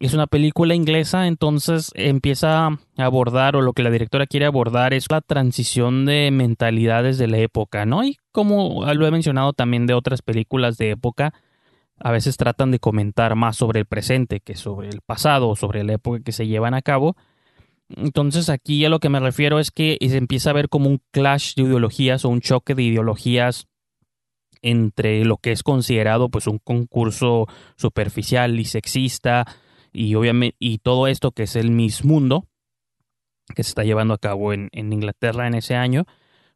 [0.01, 4.93] Es una película inglesa, entonces empieza a abordar, o lo que la directora quiere abordar,
[4.93, 8.05] es la transición de mentalidades de la época, ¿no?
[8.05, 11.33] Y como lo he mencionado también de otras películas de época,
[12.03, 15.85] a veces tratan de comentar más sobre el presente que sobre el pasado o sobre
[15.85, 17.17] la época que se llevan a cabo.
[17.88, 21.01] Entonces aquí a lo que me refiero es que se empieza a ver como un
[21.11, 23.69] clash de ideologías o un choque de ideologías
[24.62, 29.45] entre lo que es considerado pues un concurso superficial y sexista
[29.93, 32.47] y obviamente y todo esto que es el Miss Mundo
[33.55, 36.07] que se está llevando a cabo en, en Inglaterra en ese año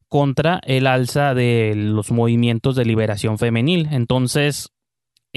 [0.09, 3.89] contra el alza de los movimientos de liberación femenil.
[3.91, 4.71] Entonces,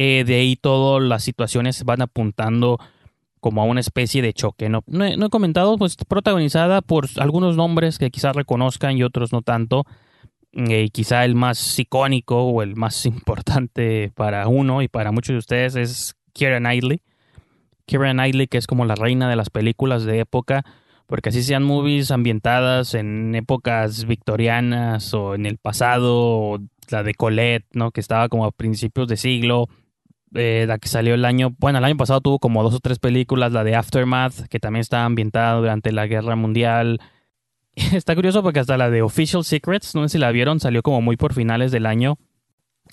[0.01, 2.79] eh, de ahí todas las situaciones van apuntando
[3.41, 4.69] como a una especie de choque.
[4.69, 9.41] No, no, he, comentado, pues protagonizada por algunos nombres que quizás reconozcan y otros no
[9.41, 9.83] tanto.
[10.53, 15.39] Eh, quizá el más icónico o el más importante para uno y para muchos de
[15.39, 17.01] ustedes es Keira Knightley.
[17.85, 20.63] Keira Knightley, que es como la reina de las películas de época,
[21.07, 26.59] porque así sean movies ambientadas en épocas victorianas o en el pasado, o
[26.89, 27.91] la de Colette, ¿no?
[27.91, 29.67] que estaba como a principios de siglo,
[30.33, 32.99] eh, la que salió el año, bueno, el año pasado tuvo como dos o tres
[32.99, 36.99] películas, la de Aftermath, que también estaba ambientada durante la Guerra Mundial.
[37.93, 41.01] Está curioso porque hasta la de Official Secrets, no sé si la vieron, salió como
[41.01, 42.17] muy por finales del año.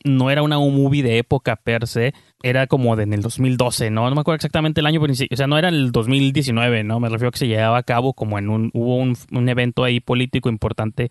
[0.04, 4.08] No era una movie de época per se, era como de en el 2012, ¿no?
[4.08, 7.00] No me acuerdo exactamente el año, pero, o sea, no era el 2019, ¿no?
[7.00, 9.84] Me refiero a que se llevaba a cabo como en un, hubo un, un evento
[9.84, 11.10] ahí político importante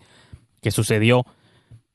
[0.62, 1.24] que sucedió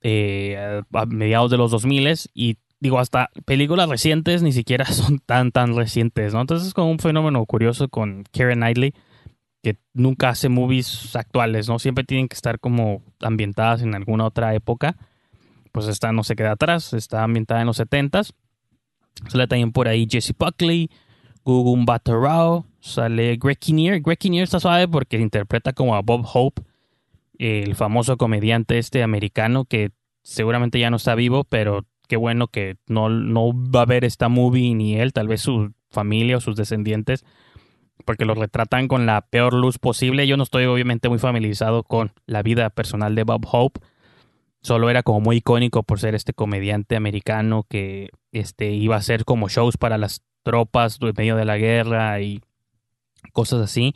[0.03, 5.51] eh, a mediados de los 2000 y digo, hasta películas recientes ni siquiera son tan,
[5.51, 6.41] tan recientes, ¿no?
[6.41, 8.93] Entonces es como un fenómeno curioso con Karen Knightley,
[9.63, 11.79] que nunca hace movies actuales, ¿no?
[11.79, 14.97] Siempre tienen que estar como ambientadas en alguna otra época.
[15.71, 18.33] Pues esta no se queda atrás, está ambientada en los 70s.
[19.27, 20.89] Sale también por ahí Jesse Buckley,
[21.45, 24.01] Gugun Batterao, sale Greg Kinnear.
[24.01, 26.63] Greg Kinnear está suave porque interpreta como a Bob Hope
[27.37, 29.91] el famoso comediante este americano que
[30.23, 34.27] seguramente ya no está vivo, pero qué bueno que no, no va a ver esta
[34.27, 37.23] movie ni él, tal vez su familia o sus descendientes,
[38.05, 40.27] porque lo retratan con la peor luz posible.
[40.27, 43.79] Yo no estoy obviamente muy familiarizado con la vida personal de Bob Hope.
[44.61, 49.23] Solo era como muy icónico por ser este comediante americano que este, iba a hacer
[49.23, 52.41] como shows para las tropas en medio de la guerra y
[53.31, 53.93] cosas así.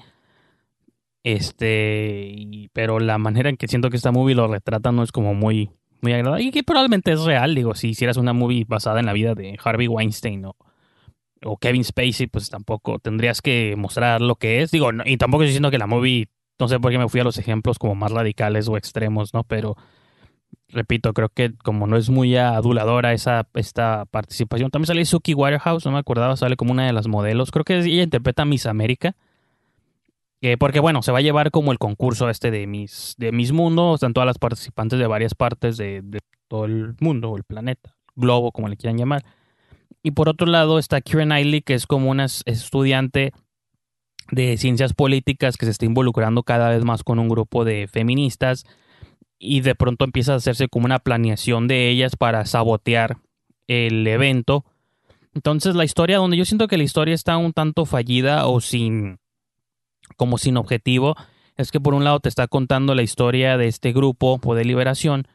[1.22, 5.34] Este, pero la manera en que siento que esta movie lo retrata no es como
[5.34, 5.70] muy,
[6.06, 6.46] muy agradable.
[6.46, 9.58] Y que probablemente es real, digo, si hicieras una movie basada en la vida de
[9.64, 10.56] Harvey Weinstein o,
[11.44, 14.72] o Kevin Spacey, pues tampoco tendrías que mostrar lo que es.
[14.72, 16.28] Digo, y tampoco estoy diciendo que la movie,
[16.60, 19.44] no sé por qué me fui a los ejemplos como más radicales o extremos, ¿no?
[19.44, 19.76] Pero
[20.70, 24.70] repito, creo que como no es muy aduladora esa esta participación.
[24.70, 27.52] También sale Suki Waterhouse, no me acordaba, sale como una de las modelos.
[27.52, 29.16] Creo que ella interpreta Miss América.
[30.60, 33.96] Porque bueno, se va a llevar como el concurso este de Miss, de Miss Mundo.
[33.96, 36.04] Están todas las participantes de varias partes de,
[36.48, 39.24] todo el mundo, el planeta, globo, como le quieran llamar.
[40.04, 43.34] Y por otro lado está Kieran Knightley, que es como una es- estudiante
[44.32, 48.66] de ciencias políticas que se está involucrando cada vez más con un grupo de feministas
[49.40, 53.18] y de pronto empieza a hacerse como una planeación de ellas para sabotear
[53.68, 54.64] el evento.
[55.34, 59.18] Entonces la historia, donde yo siento que la historia está un tanto fallida o sin,
[60.16, 61.16] como sin objetivo,
[61.58, 64.66] es que por un lado te está contando la historia de este grupo o de
[64.66, 65.28] liberación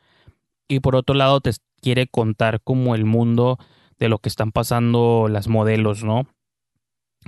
[0.69, 3.59] y por otro lado te quiere contar como el mundo
[3.99, 6.27] de lo que están pasando las modelos, ¿no?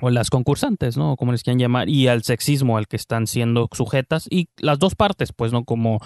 [0.01, 1.17] O las concursantes, ¿no?
[1.17, 4.95] Como les quieran llamar, y al sexismo al que están siendo sujetas, y las dos
[4.95, 5.65] partes, pues, ¿no?
[5.65, 6.01] Como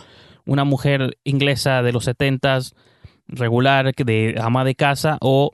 [0.45, 2.75] una mujer inglesa de los setentas,
[3.29, 5.53] regular, de ama de casa, o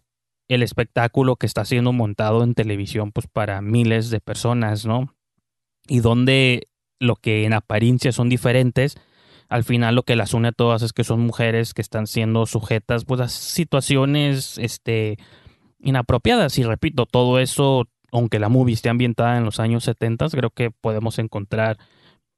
[0.48, 5.14] el espectáculo que está siendo montado en televisión, pues, para miles de personas, ¿no?
[5.88, 6.68] Y donde
[6.98, 8.96] lo que en apariencia son diferentes,
[9.48, 12.46] al final lo que las une a todas es que son mujeres que están siendo
[12.46, 15.18] sujetas pues a situaciones este
[15.80, 16.58] inapropiadas.
[16.58, 20.70] Y repito todo eso aunque la movie esté ambientada en los años 70 creo que
[20.70, 21.78] podemos encontrar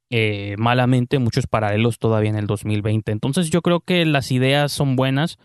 [0.08, 4.96] eh, malamente muchos paralelos todavía en el 2020 entonces yo creo que las ideas son
[4.96, 5.38] buenas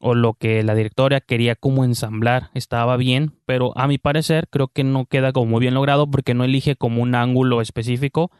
[0.00, 4.68] o lo que la directora quería como ensamblar estaba bien pero a mi parecer creo
[4.68, 8.30] que no queda como muy bien logrado porque no elige como un ángulo específico.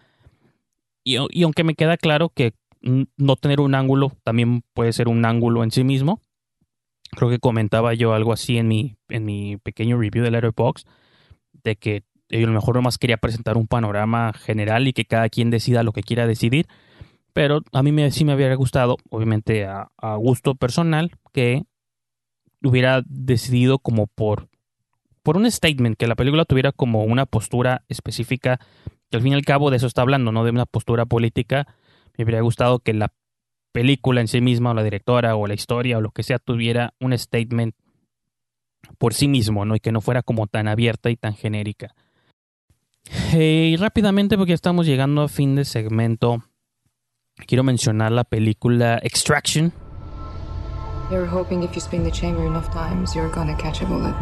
[1.04, 5.24] Y, y aunque me queda claro que no tener un ángulo también puede ser un
[5.24, 6.20] ángulo en sí mismo,
[7.12, 10.86] creo que comentaba yo algo así en mi, en mi pequeño review de Letterboxd,
[11.62, 15.28] de que yo a lo mejor nomás quería presentar un panorama general y que cada
[15.28, 16.66] quien decida lo que quiera decidir,
[17.32, 21.64] pero a mí me, sí me hubiera gustado, obviamente a, a gusto personal, que
[22.62, 24.48] hubiera decidido como por,
[25.22, 28.58] por un statement, que la película tuviera como una postura específica
[29.10, 31.66] que al fin y al cabo de eso está hablando, no de una postura política.
[32.16, 33.12] Me hubiera gustado que la
[33.72, 36.94] película en sí misma, o la directora, o la historia, o lo que sea, tuviera
[37.00, 37.74] un statement
[38.96, 39.76] por sí mismo, ¿no?
[39.76, 41.94] Y que no fuera como tan abierta y tan genérica.
[43.34, 46.42] Eh, y rápidamente, porque ya estamos llegando a fin de segmento,
[47.46, 49.74] quiero mencionar la película Extraction.
[51.08, 54.12] You were hoping if you spin the chamber enough times, you're gonna catch a bullet.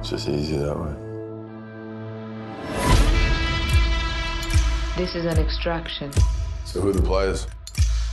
[0.00, 0.92] It's just easy that way.
[4.96, 6.10] This is an extraction.
[6.64, 7.46] So who are the players?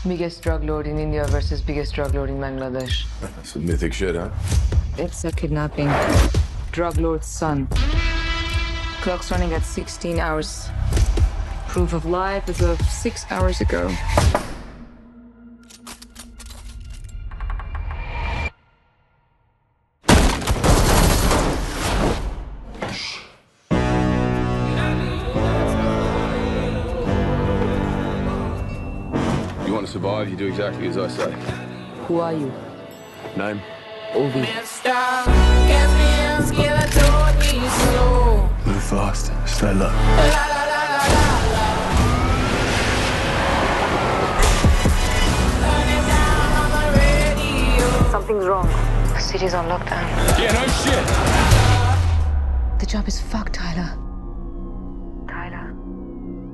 [0.08, 3.08] Biggest drug lord in India versus biggest drug lord in Bangladesh.
[3.44, 4.30] Some mythic shit, huh?
[5.00, 5.90] It's a kidnapping.
[6.74, 7.68] Drug lord's son.
[9.02, 10.70] Clock's running at 16 hours.
[11.68, 13.90] Proof of life as of six hours ago.
[29.64, 31.32] You want to survive, you do exactly as I say.
[32.08, 32.52] Who are you?
[33.38, 33.62] Name?
[34.14, 36.23] Ovi.
[38.66, 39.92] Move fast, stay low.
[48.12, 48.68] Something's wrong.
[49.14, 50.04] The city's on lockdown.
[50.40, 51.06] Yeah, no shit.
[52.80, 54.04] The job is fucked, Tyler.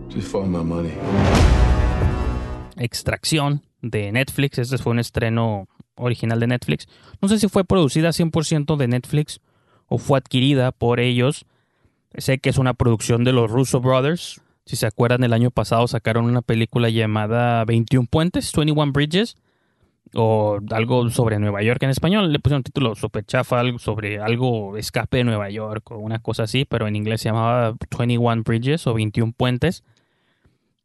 [0.10, 0.92] Just find my money.
[2.78, 4.58] Extracción de Netflix.
[4.58, 6.88] Este fue un estreno original de Netflix.
[7.22, 9.40] No sé si fue producida 100% de Netflix
[9.90, 11.46] o fue adquirida por ellos.
[12.18, 14.42] Sé que es una producción de los Russo Brothers.
[14.66, 19.36] Si se acuerdan, el año pasado sacaron una película llamada 21 Puentes, 21 Bridges.
[20.16, 21.84] o algo sobre Nueva York.
[21.84, 25.98] En español le pusieron título super chafa, algo sobre algo escape de Nueva York o
[25.98, 29.84] una cosa así, pero en inglés se llamaba 21 Bridges o 21 Puentes.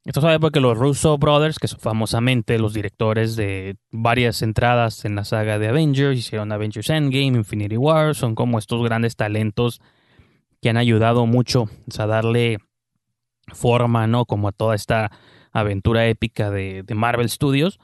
[0.04, 5.14] Esto sabe porque los Russo Brothers, que son famosamente los directores de varias entradas en
[5.14, 9.80] la saga de Avengers, hicieron Avengers Endgame, Infinity War, son como estos grandes talentos
[10.60, 12.58] que han ayudado mucho a darle
[13.48, 14.26] forma, ¿no?
[14.26, 15.10] Como a toda esta
[15.52, 17.78] aventura épica de, de Marvel Studios.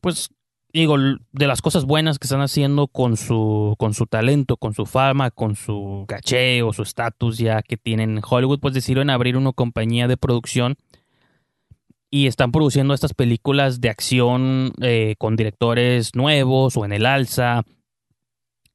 [0.00, 0.30] Pues
[0.72, 4.86] digo, de las cosas buenas que están haciendo con su, con su talento, con su
[4.86, 9.36] fama, con su caché o su estatus ya que tienen en Hollywood, pues decidieron abrir
[9.36, 10.76] una compañía de producción
[12.14, 17.62] y están produciendo estas películas de acción eh, con directores nuevos o en el alza.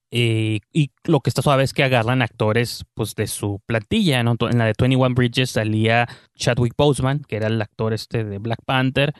[0.09, 4.21] Eh, y lo que está suave es que agarran actores pues de su plantilla.
[4.21, 8.63] En la de 21 Bridges salía Chadwick Boseman, que era el actor este de Black
[8.65, 9.13] Panther.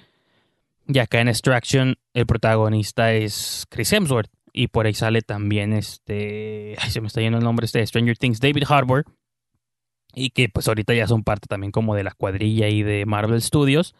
[0.88, 4.32] Y acá en Extraction el protagonista es Chris Hemsworth.
[4.51, 6.76] Y por ahí sale también este...
[6.80, 9.05] Ay, se me está yendo el nombre este de Stranger Things, David Harbour.
[10.15, 13.43] Y que pues ahorita ya son parte también como de la cuadrilla y de Marvel
[13.43, 13.93] Studios.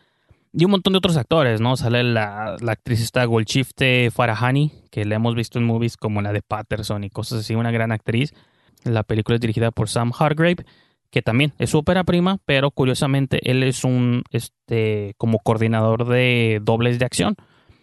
[0.54, 1.78] Y un montón de otros actores, ¿no?
[1.78, 6.34] Sale la, la actriz esta Golshifte Farahani, que la hemos visto en movies como la
[6.34, 8.34] de Patterson y cosas así, una gran actriz.
[8.84, 10.66] La película es dirigida por Sam Hargrave,
[11.10, 16.60] que también es su ópera prima, pero curiosamente él es un, este, como coordinador de
[16.62, 17.36] dobles de acción.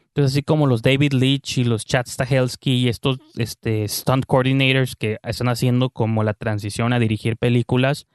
[0.09, 4.95] Entonces, así como los David Leitch y los Chad Stahelski y estos este, stunt coordinators
[4.95, 8.07] que están haciendo como la transición a dirigir películas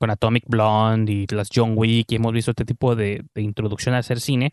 [0.00, 3.98] con Atomic Blonde y las John Wick y hemos visto este tipo de, introducción a
[3.98, 4.50] hacer cine.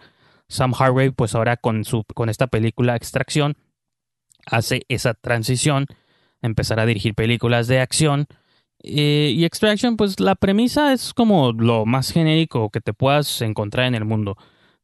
[0.49, 3.55] Sam Hargrave, pues ahora con, su, con esta película Extracción,
[4.45, 5.85] hace esa transición,
[6.41, 8.27] empezar a dirigir películas de acción.
[8.83, 13.85] Eh, y Extraction, pues la premisa es como lo más genérico que te puedas encontrar
[13.85, 14.35] en el mundo.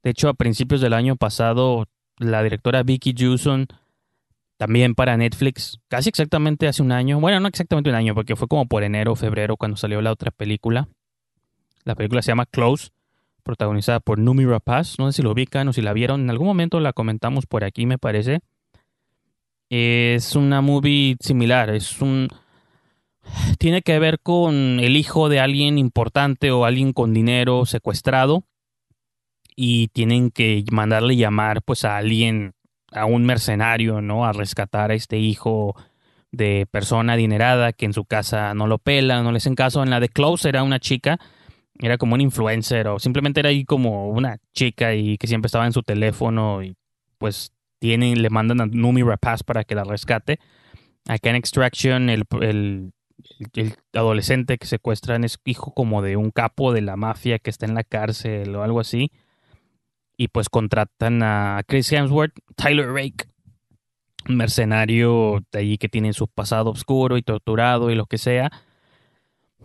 [0.01, 1.89] De hecho, a principios del año pasado,
[2.19, 3.67] la directora Vicky Jewson,
[4.63, 8.47] también para Netflix, casi exactamente hace un año, bueno, no exactamente un año, porque fue
[8.47, 10.87] como por enero o febrero cuando salió la otra película.
[11.83, 12.91] La película se llama Close,
[13.43, 14.97] protagonizada por Numi Rapaz.
[14.99, 16.21] No sé si lo ubican o si la vieron.
[16.21, 18.39] En algún momento la comentamos por aquí, me parece.
[19.69, 21.69] Es una movie similar.
[21.69, 22.29] Es un.
[23.59, 28.45] Tiene que ver con el hijo de alguien importante o alguien con dinero secuestrado.
[29.57, 32.53] Y tienen que mandarle llamar pues a alguien,
[32.93, 34.25] a un mercenario, ¿no?
[34.25, 35.75] A rescatar a este hijo
[36.31, 39.83] de persona adinerada que en su casa no lo pela, no le hacen caso.
[39.83, 41.19] En la de Close era una chica
[41.79, 45.65] era como un influencer o simplemente era ahí como una chica y que siempre estaba
[45.65, 46.75] en su teléfono y
[47.17, 50.39] pues tienen, le mandan a Numi Rapaz para que la rescate.
[51.07, 52.93] Acá en Extraction el, el,
[53.53, 57.65] el, adolescente que secuestran es hijo como de un capo de la mafia que está
[57.65, 59.11] en la cárcel o algo así.
[60.17, 63.25] Y pues contratan a Chris Hemsworth, Tyler Rake,
[64.29, 68.51] un mercenario de allí que tiene su pasado oscuro y torturado y lo que sea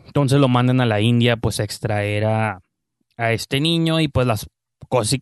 [0.09, 2.61] entonces lo mandan a la India pues a extraer a,
[3.19, 4.47] este niño y pues las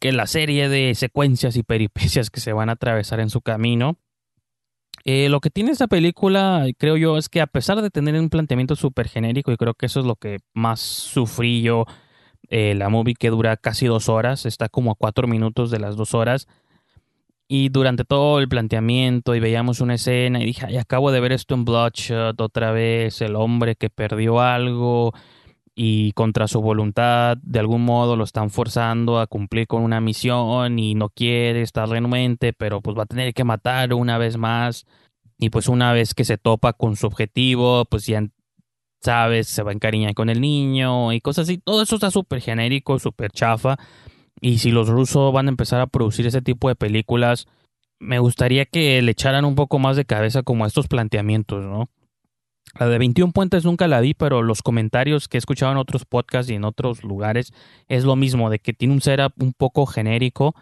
[0.01, 3.99] que la serie de secuencias y peripecias que se van a atravesar en su camino.
[5.05, 8.29] Eh, lo que tiene esta película, creo yo, es que a pesar de tener un
[8.29, 11.87] planteamiento súper genérico, y creo que eso es lo que más sufrí yo,
[12.51, 15.97] eh, la movie que dura casi dos horas, está como a cuatro minutos de las
[15.97, 16.49] dos horas,
[17.49, 21.32] y durante todo el planteamiento y veíamos una escena y dije, ay, acabo de ver
[21.32, 25.12] esto en Bloodshot otra vez, el hombre que perdió algo
[25.76, 30.78] y contra su voluntad de algún modo lo están forzando a cumplir con una misión
[30.78, 34.86] y no quiere estar renuente, pero pues va a tener que matar una vez más
[35.38, 38.26] y pues una vez que se topa con su objetivo, pues ya
[39.01, 42.40] sabes, se va a encariñar con el niño y cosas así, todo eso está súper
[42.40, 43.76] genérico, súper chafa
[44.40, 47.47] y si los rusos van a empezar a producir ese tipo de películas,
[47.99, 51.88] me gustaría que le echaran un poco más de cabeza como a estos planteamientos, ¿no?
[52.78, 56.05] La de 21 Puentes nunca la vi, pero los comentarios que he escuchado en otros
[56.05, 57.53] podcasts y en otros lugares
[57.88, 60.55] es lo mismo, de que tiene un setup un poco genérico,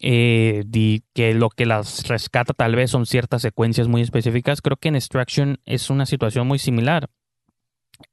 [0.00, 4.62] eh, y que lo que las rescata tal vez son ciertas secuencias muy específicas.
[4.62, 7.08] Creo que en Extraction es una situación muy similar.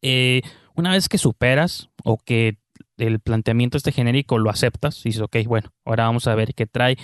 [0.01, 0.41] Eh,
[0.75, 2.57] una vez que superas o que
[2.97, 6.65] el planteamiento este genérico lo aceptas y dices, ok, bueno, ahora vamos a ver qué
[6.65, 6.97] trae.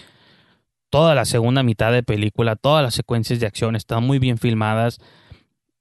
[0.89, 4.99] Toda la segunda mitad de película, todas las secuencias de acción están muy bien filmadas.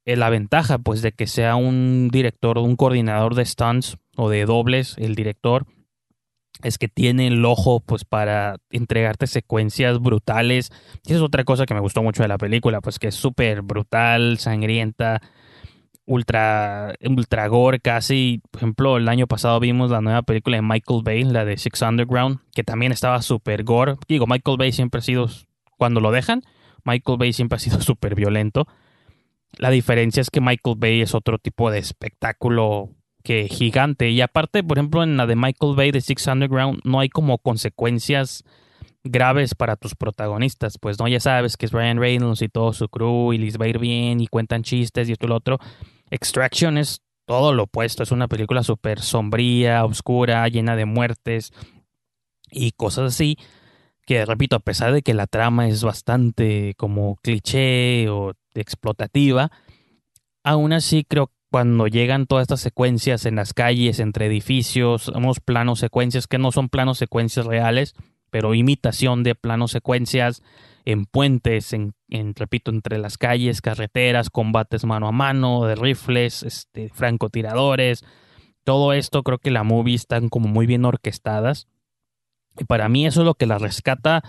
[0.04, 4.44] Eh, la ventaja, pues, de que sea un director, un coordinador de stunts o de
[4.46, 5.66] dobles, el director,
[6.62, 10.70] es que tiene el ojo, pues, para entregarte secuencias brutales.
[11.04, 13.62] Y es otra cosa que me gustó mucho de la película, pues, que es súper
[13.62, 15.20] brutal, sangrienta,
[16.10, 18.42] ultra, ultra gore casi.
[18.50, 21.82] Por ejemplo, el año pasado vimos la nueva película de Michael Bay, la de Six
[21.82, 23.94] Underground, que también estaba súper gore.
[24.08, 25.28] Digo, Michael Bay siempre ha sido
[25.78, 26.42] cuando lo dejan,
[26.84, 28.66] Michael Bay siempre ha sido súper violento.
[29.56, 32.90] La diferencia es que Michael Bay es otro tipo de espectáculo
[33.22, 34.10] que gigante.
[34.10, 37.38] Y aparte, por ejemplo, en la de Michael Bay de Six Underground no hay como
[37.38, 38.44] consecuencias
[39.04, 40.78] graves para tus protagonistas.
[40.78, 43.66] Pues no, ya sabes que es Ryan Reynolds y todo su crew y les va
[43.66, 45.58] a ir bien y cuentan chistes y esto y lo otro.
[46.10, 48.02] Extraction es todo lo opuesto.
[48.02, 51.52] Es una película súper sombría, oscura, llena de muertes
[52.50, 53.38] y cosas así.
[54.04, 59.52] Que repito, a pesar de que la trama es bastante como cliché o explotativa,
[60.42, 65.40] aún así creo que cuando llegan todas estas secuencias en las calles, entre edificios, unos
[65.40, 67.94] planos secuencias que no son planos secuencias reales,
[68.30, 70.42] pero imitación de planos secuencias
[70.84, 71.94] en puentes, en,
[72.34, 78.04] repito, entre las calles, carreteras, combates mano a mano, de rifles, este, francotiradores,
[78.64, 81.66] todo esto creo que la movie están como muy bien orquestadas.
[82.58, 84.22] Y para mí eso es lo que la rescata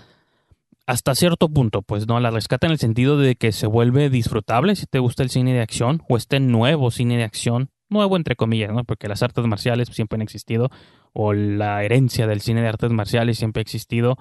[0.86, 4.74] hasta cierto punto, pues no, la rescata en el sentido de que se vuelve disfrutable
[4.74, 8.36] si te gusta el cine de acción o este nuevo cine de acción, nuevo entre
[8.36, 8.84] comillas, ¿no?
[8.84, 10.70] Porque las artes marciales siempre han existido
[11.12, 14.18] o la herencia del cine de artes marciales siempre ha existido,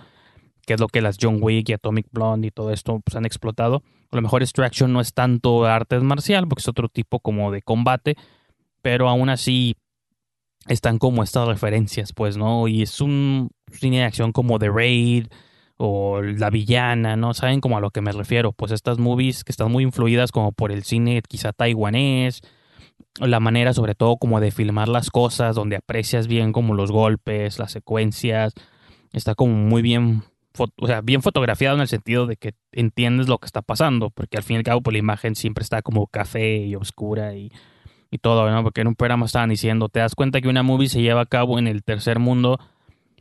[0.65, 3.25] que es lo que las John Wick y Atomic Blonde y todo esto pues, han
[3.25, 3.83] explotado.
[4.11, 7.61] A lo mejor Extraction no es tanto artes marcial porque es otro tipo como de
[7.61, 8.15] combate,
[8.81, 9.75] pero aún así
[10.67, 12.67] están como estas referencias, pues, ¿no?
[12.67, 15.27] Y es un cine de acción como The Raid,
[15.83, 17.33] o La Villana, ¿no?
[17.33, 18.51] ¿Saben como a lo que me refiero?
[18.51, 22.41] Pues estas movies que están muy influidas como por el cine quizá taiwanés,
[23.19, 27.57] la manera sobre todo como de filmar las cosas, donde aprecias bien como los golpes,
[27.57, 28.53] las secuencias,
[29.11, 30.21] está como muy bien,
[31.03, 34.55] bien fotografiado en el sentido de que entiendes lo que está pasando, porque al fin
[34.55, 37.51] y al cabo pues, la imagen siempre está como café y oscura y,
[38.09, 38.63] y todo, ¿no?
[38.63, 41.25] Porque en un programa estaban diciendo, te das cuenta que una movie se lleva a
[41.25, 42.59] cabo en el tercer mundo,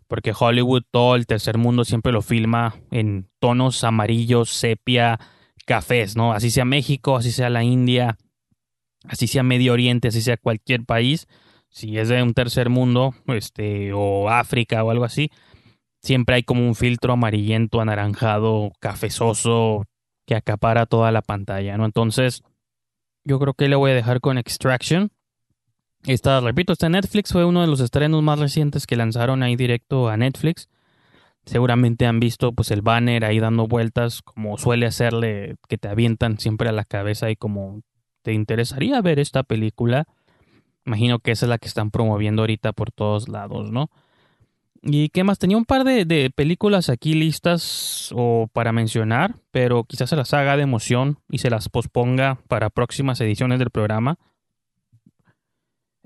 [0.08, 5.20] porque Hollywood, todo el tercer mundo siempre lo filma en tonos amarillos, sepia,
[5.64, 6.32] cafés, ¿no?
[6.32, 8.18] Así sea México, así sea la India,
[9.04, 11.28] así sea Medio Oriente, así sea cualquier país,
[11.68, 15.30] si es de un tercer mundo, este, o África o algo así,
[16.02, 19.84] siempre hay como un filtro amarillento, anaranjado, cafezoso,
[20.26, 21.84] que acapara toda la pantalla, ¿no?
[21.84, 22.42] Entonces,
[23.24, 25.10] yo creo que le voy a dejar con Extraction.
[26.04, 30.08] Esta, repito, este Netflix fue uno de los estrenos más recientes que lanzaron ahí directo
[30.08, 30.68] a Netflix.
[31.44, 36.38] Seguramente han visto pues el banner ahí dando vueltas, como suele hacerle, que te avientan
[36.38, 37.82] siempre a la cabeza y como
[38.22, 40.06] te interesaría ver esta película.
[40.86, 43.90] Imagino que esa es la que están promoviendo ahorita por todos lados, ¿no?
[44.82, 45.38] ¿Y qué más?
[45.38, 50.56] Tenía un par de, películas aquí listas o para mencionar, pero quizás se las haga
[50.56, 54.18] de emoción y se las posponga para próximas ediciones del programa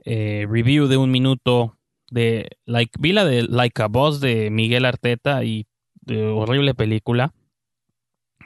[0.05, 1.79] eh, review de un minuto
[2.11, 5.66] de like, vi la de Like a Boss de Miguel Arteta y
[6.03, 7.33] de horrible película.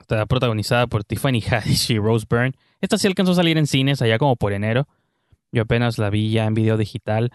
[0.01, 2.53] Está protagonizada por Tiffany Haddish y Rose Byrne.
[2.81, 4.87] Esta sí alcanzó a salir en cines allá como por enero.
[5.51, 7.33] Yo apenas la vi ya en video digital.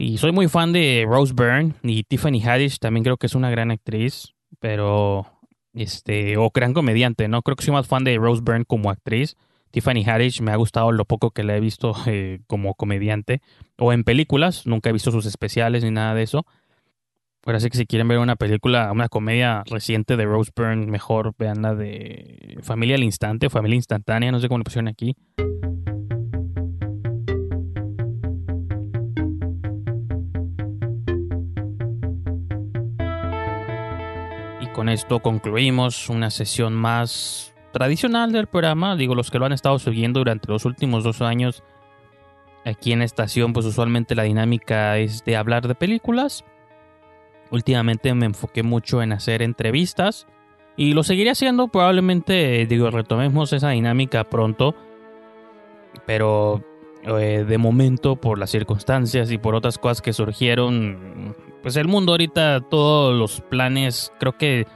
[0.00, 2.78] Y soy muy fan de Rose Byrne y Tiffany Haddish.
[2.78, 4.32] También creo que es una gran actriz.
[4.58, 5.26] Pero,
[5.74, 7.42] este, o gran comediante, ¿no?
[7.42, 9.36] Creo que soy más fan de Rose Byrne como actriz.
[9.70, 13.42] Tiffany Haddish me ha gustado lo poco que la he visto eh, como comediante
[13.76, 14.66] o en películas.
[14.66, 16.46] Nunca he visto sus especiales ni nada de eso.
[17.42, 21.34] Pero así que si quieren ver una película, una comedia reciente de Rose Byrne, mejor
[21.38, 25.14] vean la de Familia al Instante Familia Instantánea, no sé cómo le pusieron aquí.
[34.80, 38.96] Con esto concluimos una sesión más tradicional del programa.
[38.96, 41.62] Digo, los que lo han estado siguiendo durante los últimos dos años
[42.64, 46.46] aquí en estación, pues usualmente la dinámica es de hablar de películas.
[47.50, 50.26] Últimamente me enfoqué mucho en hacer entrevistas
[50.78, 51.68] y lo seguiré haciendo.
[51.68, 54.74] Probablemente, digo, retomemos esa dinámica pronto.
[56.06, 56.64] Pero
[57.02, 62.12] eh, de momento, por las circunstancias y por otras cosas que surgieron, pues el mundo
[62.12, 64.66] ahorita, todos los planes, creo que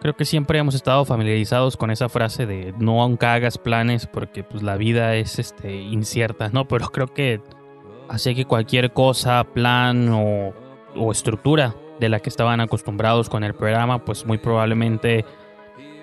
[0.00, 4.42] creo que siempre hemos estado familiarizados con esa frase de no aunque hagas planes porque
[4.42, 6.66] pues la vida es este incierta, ¿no?
[6.66, 7.40] Pero creo que
[8.08, 10.54] hace que cualquier cosa, plan o,
[10.96, 15.24] o, estructura de la que estaban acostumbrados con el programa, pues muy probablemente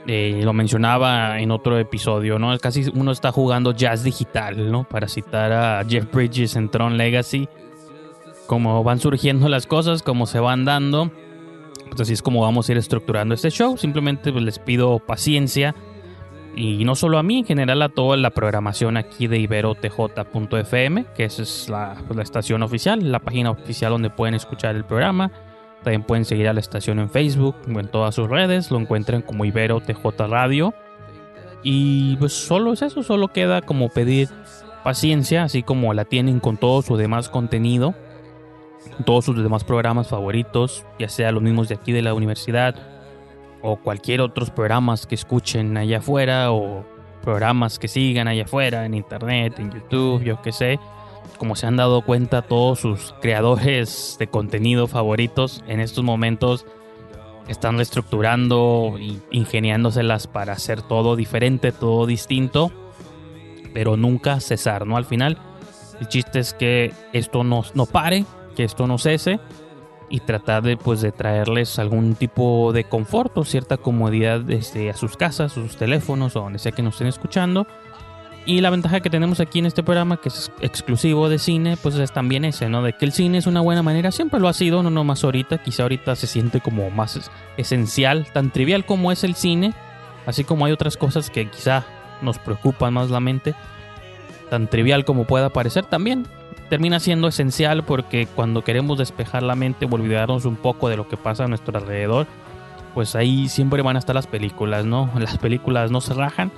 [0.07, 2.57] eh, lo mencionaba en otro episodio, ¿no?
[2.59, 4.83] Casi uno está jugando jazz digital, ¿no?
[4.83, 7.47] Para citar a Jeff Bridges en Tron Legacy.
[8.47, 11.11] Como van surgiendo las cosas, como se van dando
[11.89, 13.77] pues así es como vamos a ir estructurando este show.
[13.77, 15.75] Simplemente pues, les pido paciencia.
[16.55, 21.23] Y no solo a mí, en general a toda la programación aquí de iberotj.fm, que
[21.23, 25.31] esa es la, pues, la estación oficial, la página oficial donde pueden escuchar el programa.
[25.83, 28.71] También pueden seguir a la estación en Facebook o en todas sus redes.
[28.71, 30.73] Lo encuentran como Ibero TJ Radio.
[31.63, 34.29] Y pues solo es eso, solo queda como pedir
[34.83, 37.93] paciencia, así como la tienen con todo su demás contenido,
[39.05, 42.75] todos sus demás programas favoritos, ya sea los mismos de aquí de la universidad
[43.61, 46.85] o cualquier otros programas que escuchen allá afuera o
[47.21, 50.79] programas que sigan allá afuera en internet, en YouTube, yo qué sé.
[51.37, 56.65] Como se han dado cuenta todos sus creadores de contenido favoritos en estos momentos
[57.47, 62.71] están reestructurando y ingeniándoselas para hacer todo diferente, todo distinto,
[63.73, 64.97] pero nunca cesar, ¿no?
[64.97, 65.37] Al final,
[65.99, 68.25] el chiste es que esto no, no pare,
[68.55, 69.39] que esto no cese
[70.09, 74.95] y tratar de, pues, de traerles algún tipo de confort o cierta comodidad desde a
[74.95, 77.67] sus casas, sus teléfonos o donde sea que nos estén escuchando.
[78.49, 81.93] Y la ventaja que tenemos aquí en este programa, que es exclusivo de cine, pues
[81.93, 82.81] es también ese, ¿no?
[82.81, 85.59] De que el cine es una buena manera, siempre lo ha sido, no más ahorita,
[85.59, 89.75] quizá ahorita se siente como más esencial, tan trivial como es el cine,
[90.25, 91.85] así como hay otras cosas que quizá
[92.23, 93.53] nos preocupan más la mente,
[94.49, 96.25] tan trivial como pueda parecer también,
[96.71, 101.07] termina siendo esencial porque cuando queremos despejar la mente o olvidarnos un poco de lo
[101.07, 102.25] que pasa a nuestro alrededor,
[102.95, 105.11] pues ahí siempre van a estar las películas, ¿no?
[105.19, 106.51] Las películas no se rajan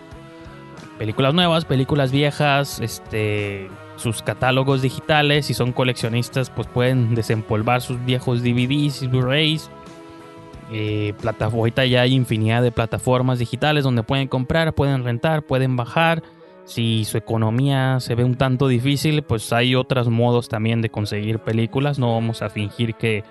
[1.02, 5.48] películas nuevas, películas viejas, este, sus catálogos digitales.
[5.48, 9.72] Si son coleccionistas, pues pueden desempolvar sus viejos DVDs y Blu-rays.
[10.72, 16.22] Eh, ahorita ya hay infinidad de plataformas digitales donde pueden comprar, pueden rentar, pueden bajar.
[16.66, 21.40] Si su economía se ve un tanto difícil, pues hay otros modos también de conseguir
[21.40, 21.98] películas.
[21.98, 23.24] No vamos a fingir que,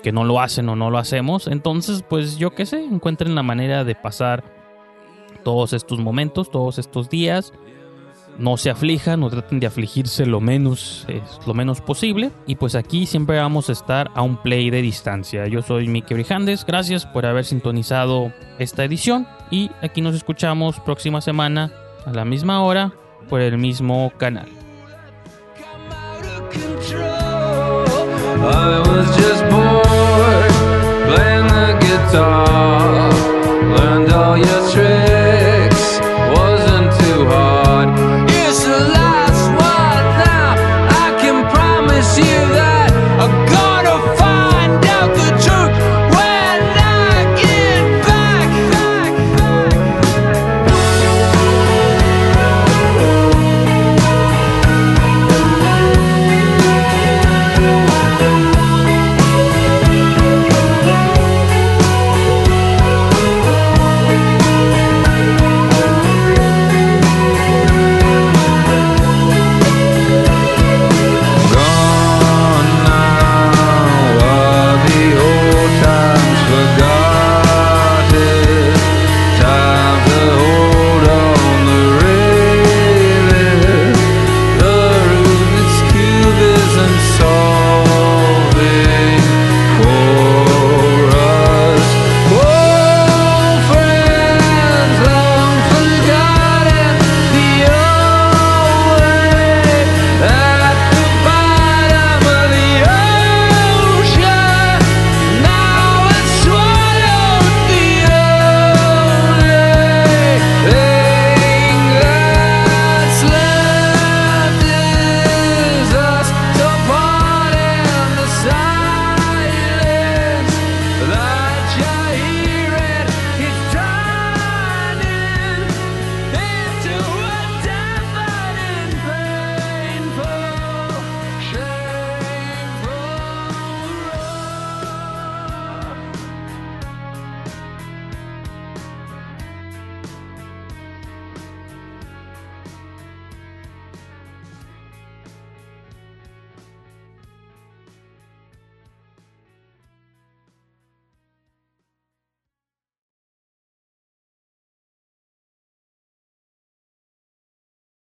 [0.00, 1.48] que no lo hacen o no lo hacemos.
[1.48, 4.55] Entonces, pues yo qué sé, encuentren la manera de pasar
[5.46, 7.52] todos estos momentos, todos estos días.
[8.36, 12.32] No se aflijan, no traten de afligirse lo menos, eh, lo menos posible.
[12.48, 15.46] Y pues aquí siempre vamos a estar a un play de distancia.
[15.46, 19.28] Yo soy Miki Brijandes, gracias por haber sintonizado esta edición.
[19.52, 21.72] Y aquí nos escuchamos próxima semana
[22.04, 22.92] a la misma hora
[23.28, 24.48] por el mismo canal.
[28.38, 30.52] I was just bored
[31.06, 32.95] playing the guitar.